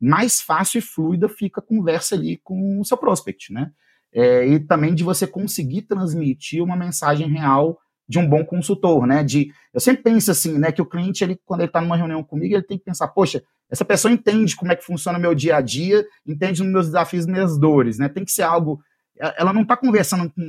mais 0.00 0.40
fácil 0.40 0.78
e 0.78 0.82
fluida 0.82 1.28
fica 1.28 1.60
a 1.60 1.64
conversa 1.64 2.14
ali 2.14 2.38
com 2.42 2.80
o 2.80 2.84
seu 2.84 2.96
prospect, 2.96 3.52
né? 3.52 3.70
É, 4.12 4.46
e 4.46 4.60
também 4.60 4.94
de 4.94 5.02
você 5.02 5.26
conseguir 5.26 5.82
transmitir 5.82 6.62
uma 6.62 6.76
mensagem 6.76 7.28
real 7.28 7.78
de 8.08 8.18
um 8.18 8.28
bom 8.28 8.44
consultor, 8.44 9.06
né? 9.06 9.24
De, 9.24 9.50
eu 9.72 9.80
sempre 9.80 10.02
penso 10.02 10.30
assim, 10.30 10.58
né? 10.58 10.70
Que 10.70 10.82
o 10.82 10.86
cliente, 10.86 11.24
ele, 11.24 11.40
quando 11.44 11.60
ele 11.60 11.68
está 11.68 11.80
numa 11.80 11.96
reunião 11.96 12.22
comigo, 12.22 12.54
ele 12.54 12.62
tem 12.62 12.78
que 12.78 12.84
pensar, 12.84 13.08
poxa, 13.08 13.42
essa 13.70 13.84
pessoa 13.84 14.12
entende 14.12 14.54
como 14.54 14.72
é 14.72 14.76
que 14.76 14.84
funciona 14.84 15.18
o 15.18 15.20
meu 15.20 15.34
dia 15.34 15.56
a 15.56 15.60
dia, 15.60 16.04
entende 16.26 16.62
os 16.62 16.68
meus 16.68 16.86
desafios, 16.86 17.26
minhas 17.26 17.58
dores, 17.58 17.98
né? 17.98 18.08
Tem 18.08 18.24
que 18.24 18.32
ser 18.32 18.42
algo. 18.42 18.80
Ela 19.18 19.52
não 19.52 19.62
está 19.62 19.76
conversando 19.76 20.30
com 20.30 20.42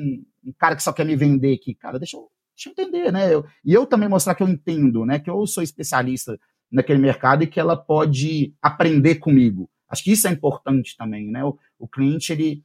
um 0.43 0.53
cara 0.59 0.75
que 0.75 0.83
só 0.83 0.91
quer 0.91 1.05
me 1.05 1.15
vender 1.15 1.53
aqui, 1.53 1.73
cara. 1.73 1.97
Deixa 1.97 2.17
eu, 2.17 2.27
deixa 2.55 2.69
eu 2.69 2.71
entender, 2.71 3.11
né? 3.11 3.33
Eu, 3.33 3.45
e 3.63 3.73
eu 3.73 3.85
também 3.85 4.09
mostrar 4.09 4.35
que 4.35 4.43
eu 4.43 4.49
entendo, 4.49 5.05
né? 5.05 5.17
Que 5.17 5.29
eu 5.29 5.47
sou 5.47 5.63
especialista 5.63 6.37
naquele 6.71 6.99
mercado 6.99 7.43
e 7.43 7.47
que 7.47 7.59
ela 7.59 7.75
pode 7.75 8.53
aprender 8.61 9.15
comigo. 9.15 9.69
Acho 9.89 10.03
que 10.03 10.11
isso 10.11 10.27
é 10.27 10.31
importante 10.31 10.95
também, 10.97 11.29
né? 11.29 11.43
O, 11.43 11.57
o 11.79 11.87
cliente 11.87 12.31
ele, 12.31 12.63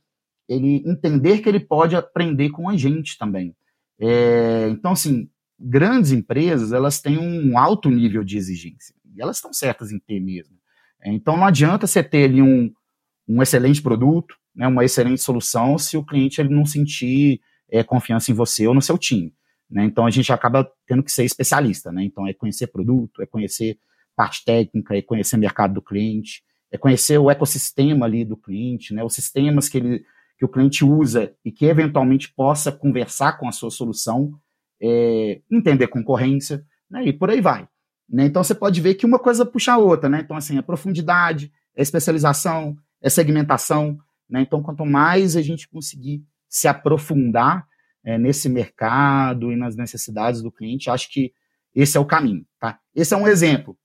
ele 0.48 0.82
entender 0.86 1.38
que 1.38 1.48
ele 1.48 1.60
pode 1.60 1.94
aprender 1.94 2.50
com 2.50 2.68
a 2.68 2.76
gente 2.76 3.18
também. 3.18 3.54
É, 4.00 4.68
então, 4.70 4.92
assim, 4.92 5.28
grandes 5.58 6.10
empresas 6.12 6.72
elas 6.72 7.00
têm 7.00 7.18
um 7.18 7.58
alto 7.58 7.90
nível 7.90 8.24
de 8.24 8.38
exigência 8.38 8.94
e 9.14 9.20
elas 9.20 9.36
estão 9.36 9.52
certas 9.52 9.92
em 9.92 9.98
ter 9.98 10.20
mesmo. 10.20 10.56
É, 11.02 11.12
então, 11.12 11.36
não 11.36 11.44
adianta 11.44 11.86
você 11.86 12.02
ter 12.02 12.24
ali 12.24 12.40
um, 12.40 12.72
um 13.28 13.42
excelente 13.42 13.82
produto, 13.82 14.34
né, 14.54 14.66
uma 14.66 14.84
excelente 14.84 15.20
solução, 15.20 15.78
se 15.78 15.96
o 15.96 16.04
cliente 16.04 16.40
ele 16.40 16.54
não 16.54 16.64
sentir 16.64 17.40
é, 17.70 17.84
confiança 17.84 18.30
em 18.30 18.34
você 18.34 18.66
ou 18.66 18.74
no 18.74 18.82
seu 18.82 18.98
time. 18.98 19.34
Né? 19.70 19.84
Então, 19.84 20.04
a 20.04 20.10
gente 20.10 20.32
acaba 20.32 20.68
tendo 20.86 21.02
que 21.02 21.12
ser 21.12 21.24
especialista. 21.24 21.92
Né? 21.92 22.04
Então, 22.04 22.26
é 22.26 22.34
conhecer 22.34 22.66
produto, 22.66 23.22
é 23.22 23.26
conhecer 23.26 23.78
parte 24.20 24.44
técnica, 24.44 24.94
é 24.94 25.00
conhecer 25.00 25.36
o 25.36 25.38
mercado 25.38 25.72
do 25.72 25.80
cliente, 25.80 26.42
é 26.70 26.76
conhecer 26.76 27.16
o 27.16 27.30
ecossistema 27.30 28.04
ali 28.04 28.22
do 28.22 28.36
cliente, 28.36 28.92
né, 28.92 29.02
os 29.02 29.14
sistemas 29.14 29.66
que, 29.66 29.78
ele, 29.78 30.04
que 30.38 30.44
o 30.44 30.48
cliente 30.48 30.84
usa 30.84 31.34
e 31.42 31.50
que 31.50 31.64
eventualmente 31.64 32.30
possa 32.34 32.70
conversar 32.70 33.38
com 33.38 33.48
a 33.48 33.52
sua 33.52 33.70
solução, 33.70 34.34
é, 34.78 35.40
entender 35.50 35.86
concorrência, 35.86 36.62
né, 36.90 37.02
e 37.06 37.14
por 37.14 37.30
aí 37.30 37.40
vai. 37.40 37.66
Né? 38.06 38.26
Então 38.26 38.44
você 38.44 38.54
pode 38.54 38.78
ver 38.78 38.94
que 38.96 39.06
uma 39.06 39.18
coisa 39.18 39.46
puxa 39.46 39.72
a 39.72 39.78
outra, 39.78 40.10
né? 40.10 40.20
Então, 40.20 40.36
assim, 40.36 40.58
é 40.58 40.62
profundidade, 40.62 41.50
é 41.74 41.80
especialização, 41.80 42.76
é 43.00 43.08
segmentação, 43.08 43.98
né? 44.28 44.42
Então, 44.42 44.60
quanto 44.60 44.84
mais 44.84 45.36
a 45.36 45.42
gente 45.42 45.68
conseguir 45.68 46.22
se 46.48 46.66
aprofundar 46.66 47.66
é, 48.04 48.18
nesse 48.18 48.48
mercado 48.48 49.52
e 49.52 49.56
nas 49.56 49.76
necessidades 49.76 50.42
do 50.42 50.50
cliente, 50.50 50.90
acho 50.90 51.08
que 51.10 51.32
esse 51.72 51.96
é 51.96 52.00
o 52.00 52.04
caminho, 52.04 52.44
tá? 52.58 52.80
Esse 52.94 53.14
é 53.14 53.16
um 53.16 53.28
exemplo. 53.28 53.78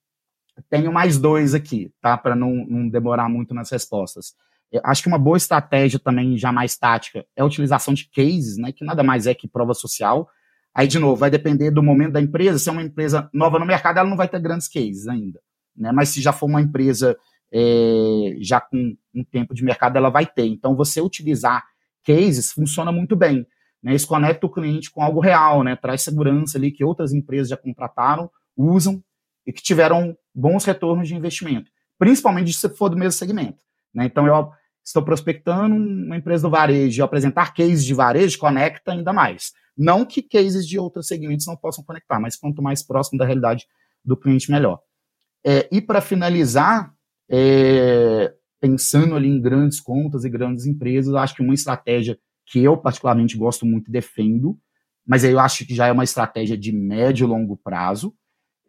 Tenho 0.69 0.91
mais 0.91 1.17
dois 1.17 1.53
aqui, 1.53 1.91
tá? 2.01 2.17
Para 2.17 2.35
não, 2.35 2.65
não 2.67 2.89
demorar 2.89 3.29
muito 3.29 3.53
nas 3.53 3.69
respostas. 3.69 4.33
Eu 4.71 4.81
acho 4.83 5.01
que 5.01 5.07
uma 5.07 5.19
boa 5.19 5.37
estratégia 5.37 5.99
também, 5.99 6.37
já 6.37 6.51
mais 6.51 6.77
tática, 6.77 7.25
é 7.35 7.41
a 7.41 7.45
utilização 7.45 7.93
de 7.93 8.09
cases, 8.09 8.57
né? 8.57 8.71
Que 8.71 8.83
nada 8.83 9.03
mais 9.03 9.27
é 9.27 9.33
que 9.33 9.47
prova 9.47 9.73
social. 9.73 10.29
Aí, 10.73 10.87
de 10.87 10.99
novo, 10.99 11.15
vai 11.15 11.29
depender 11.29 11.71
do 11.71 11.83
momento 11.83 12.13
da 12.13 12.21
empresa. 12.21 12.59
Se 12.59 12.67
é 12.67 12.71
uma 12.71 12.83
empresa 12.83 13.29
nova 13.33 13.57
no 13.59 13.65
mercado, 13.65 13.97
ela 13.97 14.09
não 14.09 14.17
vai 14.17 14.27
ter 14.27 14.39
grandes 14.39 14.67
cases 14.67 15.07
ainda. 15.07 15.39
Né? 15.75 15.91
Mas 15.91 16.09
se 16.09 16.21
já 16.21 16.33
for 16.33 16.47
uma 16.47 16.61
empresa 16.61 17.17
é, 17.51 18.35
já 18.39 18.59
com 18.59 18.95
um 19.13 19.23
tempo 19.23 19.53
de 19.53 19.63
mercado, 19.63 19.97
ela 19.97 20.09
vai 20.09 20.25
ter. 20.25 20.45
Então, 20.45 20.75
você 20.75 20.99
utilizar 20.99 21.63
cases 22.03 22.51
funciona 22.51 22.91
muito 22.91 23.15
bem. 23.15 23.45
Né? 23.81 23.95
Isso 23.95 24.07
conecta 24.07 24.45
o 24.45 24.51
cliente 24.51 24.91
com 24.91 25.01
algo 25.01 25.19
real, 25.19 25.63
né? 25.63 25.75
traz 25.75 26.01
segurança 26.01 26.57
ali 26.57 26.71
que 26.71 26.83
outras 26.83 27.13
empresas 27.13 27.49
já 27.49 27.57
contrataram, 27.57 28.29
usam 28.57 29.01
e 29.45 29.53
que 29.53 29.61
tiveram 29.61 30.17
bons 30.35 30.65
retornos 30.65 31.07
de 31.07 31.15
investimento, 31.15 31.71
principalmente 31.97 32.51
se 32.53 32.69
for 32.69 32.89
do 32.89 32.97
mesmo 32.97 33.13
segmento. 33.13 33.63
Né? 33.93 34.05
Então, 34.05 34.27
eu 34.27 34.51
estou 34.83 35.01
prospectando 35.01 35.75
uma 35.75 36.17
empresa 36.17 36.43
do 36.43 36.51
varejo 36.51 37.03
apresentar 37.03 37.53
cases 37.53 37.85
de 37.85 37.93
varejo 37.93 38.37
conecta 38.37 38.91
ainda 38.91 39.13
mais. 39.13 39.53
Não 39.77 40.05
que 40.05 40.21
cases 40.21 40.67
de 40.67 40.77
outros 40.77 41.07
segmentos 41.07 41.47
não 41.47 41.55
possam 41.55 41.83
conectar, 41.83 42.19
mas 42.19 42.35
quanto 42.35 42.61
mais 42.61 42.83
próximo 42.83 43.17
da 43.17 43.25
realidade 43.25 43.65
do 44.03 44.15
cliente, 44.15 44.51
melhor. 44.51 44.79
É, 45.45 45.67
e 45.71 45.81
para 45.81 46.01
finalizar, 46.01 46.93
é, 47.29 48.33
pensando 48.59 49.15
ali 49.15 49.27
em 49.27 49.41
grandes 49.41 49.79
contas 49.79 50.23
e 50.23 50.29
grandes 50.29 50.65
empresas, 50.65 51.13
acho 51.13 51.35
que 51.35 51.41
uma 51.41 51.53
estratégia 51.53 52.17
que 52.45 52.63
eu 52.63 52.77
particularmente 52.77 53.37
gosto 53.37 53.65
muito 53.65 53.89
e 53.89 53.91
defendo, 53.91 54.57
mas 55.05 55.23
eu 55.23 55.39
acho 55.39 55.65
que 55.65 55.75
já 55.75 55.87
é 55.87 55.91
uma 55.91 56.03
estratégia 56.03 56.57
de 56.57 56.71
médio 56.71 57.25
e 57.25 57.27
longo 57.27 57.57
prazo, 57.57 58.13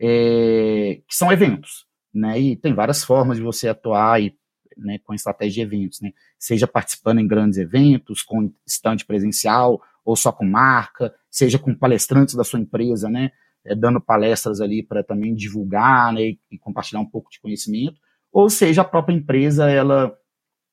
é, 0.00 1.00
que 1.06 1.14
são 1.14 1.32
eventos, 1.32 1.86
né? 2.12 2.38
E 2.38 2.56
tem 2.56 2.74
várias 2.74 3.04
formas 3.04 3.36
de 3.36 3.42
você 3.42 3.68
atuar 3.68 4.20
e, 4.20 4.36
né, 4.76 4.98
com 5.04 5.14
estratégia 5.14 5.66
de 5.66 5.76
eventos, 5.76 6.00
né? 6.00 6.12
Seja 6.38 6.66
participando 6.66 7.20
em 7.20 7.26
grandes 7.26 7.58
eventos, 7.58 8.22
com 8.22 8.52
estande 8.66 9.04
presencial, 9.04 9.80
ou 10.04 10.16
só 10.16 10.30
com 10.30 10.44
marca, 10.44 11.14
seja 11.30 11.58
com 11.58 11.74
palestrantes 11.74 12.34
da 12.34 12.44
sua 12.44 12.60
empresa, 12.60 13.08
né? 13.08 13.30
É, 13.64 13.74
dando 13.74 14.00
palestras 14.00 14.60
ali 14.60 14.82
para 14.82 15.02
também 15.02 15.34
divulgar 15.34 16.12
né, 16.12 16.22
e, 16.22 16.40
e 16.52 16.58
compartilhar 16.58 17.00
um 17.00 17.10
pouco 17.10 17.30
de 17.30 17.40
conhecimento, 17.40 18.00
ou 18.32 18.48
seja, 18.48 18.82
a 18.82 18.84
própria 18.84 19.14
empresa 19.14 19.68
ela 19.68 20.16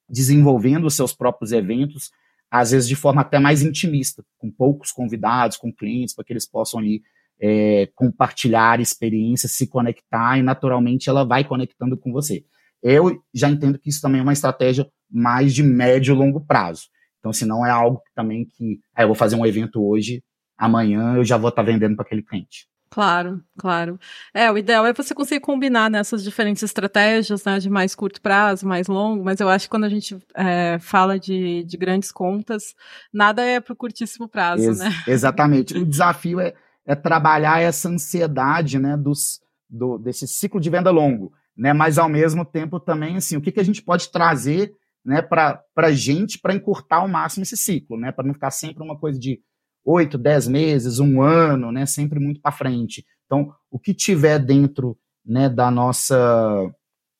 desenvolvendo 0.07 0.85
os 0.85 0.95
seus 0.95 1.13
próprios 1.13 1.51
eventos, 1.51 2.11
às 2.51 2.71
vezes 2.71 2.87
de 2.87 2.95
forma 2.95 3.21
até 3.21 3.39
mais 3.39 3.63
intimista, 3.63 4.23
com 4.37 4.51
poucos 4.51 4.91
convidados, 4.91 5.57
com 5.57 5.73
clientes, 5.73 6.13
para 6.13 6.23
que 6.23 6.33
eles 6.33 6.45
possam 6.45 6.79
ali 6.79 7.01
é, 7.39 7.89
compartilhar 7.95 8.79
experiências, 8.79 9.51
se 9.51 9.67
conectar 9.67 10.37
e 10.37 10.41
naturalmente 10.41 11.09
ela 11.09 11.25
vai 11.25 11.43
conectando 11.43 11.97
com 11.97 12.11
você. 12.11 12.43
Eu 12.81 13.21
já 13.33 13.49
entendo 13.49 13.79
que 13.79 13.89
isso 13.89 14.01
também 14.01 14.19
é 14.19 14.23
uma 14.23 14.33
estratégia 14.33 14.87
mais 15.09 15.53
de 15.53 15.63
médio 15.63 16.13
e 16.13 16.17
longo 16.17 16.41
prazo. 16.41 16.83
Então, 17.19 17.31
se 17.31 17.45
não 17.45 17.65
é 17.65 17.69
algo 17.69 18.01
também 18.13 18.45
que, 18.45 18.79
ah, 18.93 19.03
eu 19.03 19.07
vou 19.07 19.15
fazer 19.15 19.35
um 19.35 19.45
evento 19.45 19.81
hoje, 19.81 20.21
amanhã 20.57 21.15
eu 21.15 21.23
já 21.23 21.37
vou 21.37 21.49
estar 21.49 21.63
tá 21.63 21.71
vendendo 21.71 21.95
para 21.95 22.05
aquele 22.05 22.21
cliente. 22.21 22.67
Claro, 22.93 23.41
claro. 23.57 23.99
É, 24.31 24.51
o 24.51 24.57
ideal 24.57 24.85
é 24.85 24.93
você 24.93 25.15
conseguir 25.15 25.39
combinar 25.39 25.89
nessas 25.89 26.23
diferentes 26.23 26.61
estratégias, 26.61 27.43
né, 27.43 27.57
de 27.57 27.67
mais 27.67 27.95
curto 27.95 28.21
prazo, 28.21 28.67
mais 28.67 28.85
longo, 28.85 29.23
mas 29.23 29.39
eu 29.39 29.49
acho 29.49 29.65
que 29.65 29.69
quando 29.71 29.85
a 29.85 29.89
gente 29.89 30.15
é, 30.35 30.77
fala 30.79 31.17
de, 31.17 31.63
de 31.63 31.75
grandes 31.75 32.11
contas, 32.11 32.75
nada 33.11 33.41
é 33.41 33.59
para 33.59 33.73
o 33.73 33.75
curtíssimo 33.75 34.27
prazo, 34.27 34.63
Ex 34.63 34.77
né? 34.77 34.91
Exatamente. 35.07 35.75
O 35.75 35.83
desafio 35.83 36.39
é, 36.39 36.53
é 36.85 36.95
trabalhar 36.95 37.61
essa 37.61 37.89
ansiedade, 37.89 38.77
né, 38.79 38.97
dos, 38.97 39.39
do, 39.69 39.97
desse 39.97 40.27
ciclo 40.27 40.59
de 40.59 40.69
venda 40.69 40.91
longo, 40.91 41.31
né, 41.55 41.73
mas 41.73 41.97
ao 41.97 42.09
mesmo 42.09 42.45
tempo 42.45 42.79
também, 42.79 43.17
assim, 43.17 43.37
o 43.37 43.41
que, 43.41 43.51
que 43.51 43.59
a 43.59 43.63
gente 43.63 43.81
pode 43.81 44.11
trazer, 44.11 44.73
né, 45.05 45.21
para 45.21 45.63
a 45.77 45.91
gente 45.91 46.39
para 46.39 46.53
encurtar 46.53 46.97
ao 46.97 47.07
máximo 47.07 47.43
esse 47.43 47.57
ciclo, 47.57 47.97
né, 47.97 48.11
para 48.11 48.25
não 48.25 48.33
ficar 48.33 48.51
sempre 48.51 48.83
uma 48.83 48.97
coisa 48.97 49.19
de 49.19 49.41
oito, 49.85 50.17
dez 50.17 50.47
meses, 50.47 50.99
um 50.99 51.21
ano, 51.21 51.71
né, 51.71 51.85
sempre 51.85 52.19
muito 52.19 52.41
para 52.41 52.51
frente. 52.51 53.05
Então, 53.25 53.53
o 53.69 53.79
que 53.79 53.93
tiver 53.93 54.39
dentro, 54.39 54.97
né, 55.25 55.49
da 55.49 55.69
nossa 55.71 56.71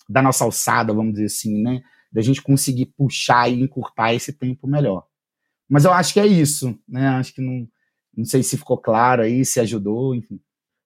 da 0.10 0.21
nossa 0.21 0.43
alçada, 0.43 0.93
vamos 0.93 1.13
dizer 1.13 1.26
assim, 1.26 1.63
né, 1.63 1.82
da 2.12 2.21
gente 2.21 2.41
conseguir 2.41 2.88
puxar 2.97 3.49
e 3.49 3.62
encurtar 3.62 4.13
esse 4.13 4.34
tempo 4.34 4.67
melhor. 4.67 5.06
Mas 5.67 5.86
eu 5.86 5.93
acho 5.93 6.13
que 6.13 6.19
é 6.19 6.28
isso, 6.28 6.78
né? 6.88 7.08
Acho 7.08 7.34
que 7.34 7.41
não, 7.41 7.67
não 8.15 8.26
sei 8.26 8.43
se 8.43 8.58
ficou 8.58 8.78
claro 8.78 9.23
aí, 9.23 9.43
se 9.45 9.60
ajudou, 9.60 10.13
enfim. 10.15 10.39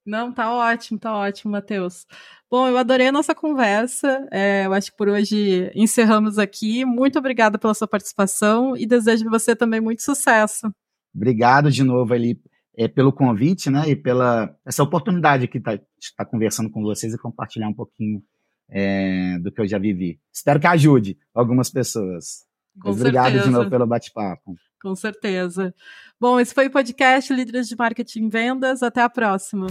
Não, 0.05 0.31
tá 0.31 0.53
ótimo, 0.53 0.97
tá 0.97 1.13
ótimo, 1.13 1.51
Matheus. 1.51 2.05
Bom, 2.49 2.65
eu 2.65 2.77
adorei 2.77 3.07
a 3.07 3.11
nossa 3.11 3.35
conversa. 3.35 4.25
É, 4.31 4.65
eu 4.65 4.71
acho 4.71 4.91
que 4.91 4.97
por 4.97 5.09
hoje 5.09 5.69
encerramos 5.75 6.39
aqui. 6.39 6.85
Muito 6.85 7.19
obrigada 7.19 7.59
pela 7.59 7.73
sua 7.73 7.89
participação 7.89 8.77
e 8.77 8.85
desejo 8.85 9.29
você 9.29 9.53
também 9.53 9.81
muito 9.81 10.01
sucesso. 10.01 10.71
Obrigado 11.13 11.69
de 11.69 11.83
novo 11.83 12.13
ali 12.13 12.39
é, 12.77 12.87
pelo 12.87 13.11
convite, 13.11 13.69
né? 13.69 13.89
E 13.89 13.97
pela 13.97 14.55
essa 14.65 14.81
oportunidade 14.81 15.43
aqui 15.43 15.59
de 15.59 15.71
estar 15.99 16.23
tá 16.23 16.25
conversando 16.25 16.69
com 16.69 16.81
vocês 16.81 17.13
e 17.13 17.17
compartilhar 17.17 17.67
um 17.67 17.73
pouquinho 17.73 18.23
é, 18.69 19.37
do 19.39 19.51
que 19.51 19.59
eu 19.59 19.67
já 19.67 19.77
vivi. 19.77 20.21
Espero 20.31 20.59
que 20.59 20.67
ajude 20.67 21.17
algumas 21.33 21.69
pessoas. 21.69 22.45
Com 22.79 22.91
obrigado 22.91 23.31
certeza. 23.31 23.45
de 23.45 23.51
novo 23.51 23.69
pelo 23.69 23.87
bate-papo. 23.87 24.55
Com 24.81 24.95
certeza. 24.95 25.73
Bom, 26.19 26.39
esse 26.39 26.53
foi 26.53 26.67
o 26.67 26.71
podcast 26.71 27.33
Líderes 27.33 27.67
de 27.67 27.75
Marketing 27.75 28.25
e 28.25 28.29
Vendas. 28.29 28.83
Até 28.83 29.01
a 29.01 29.09
próxima. 29.09 29.67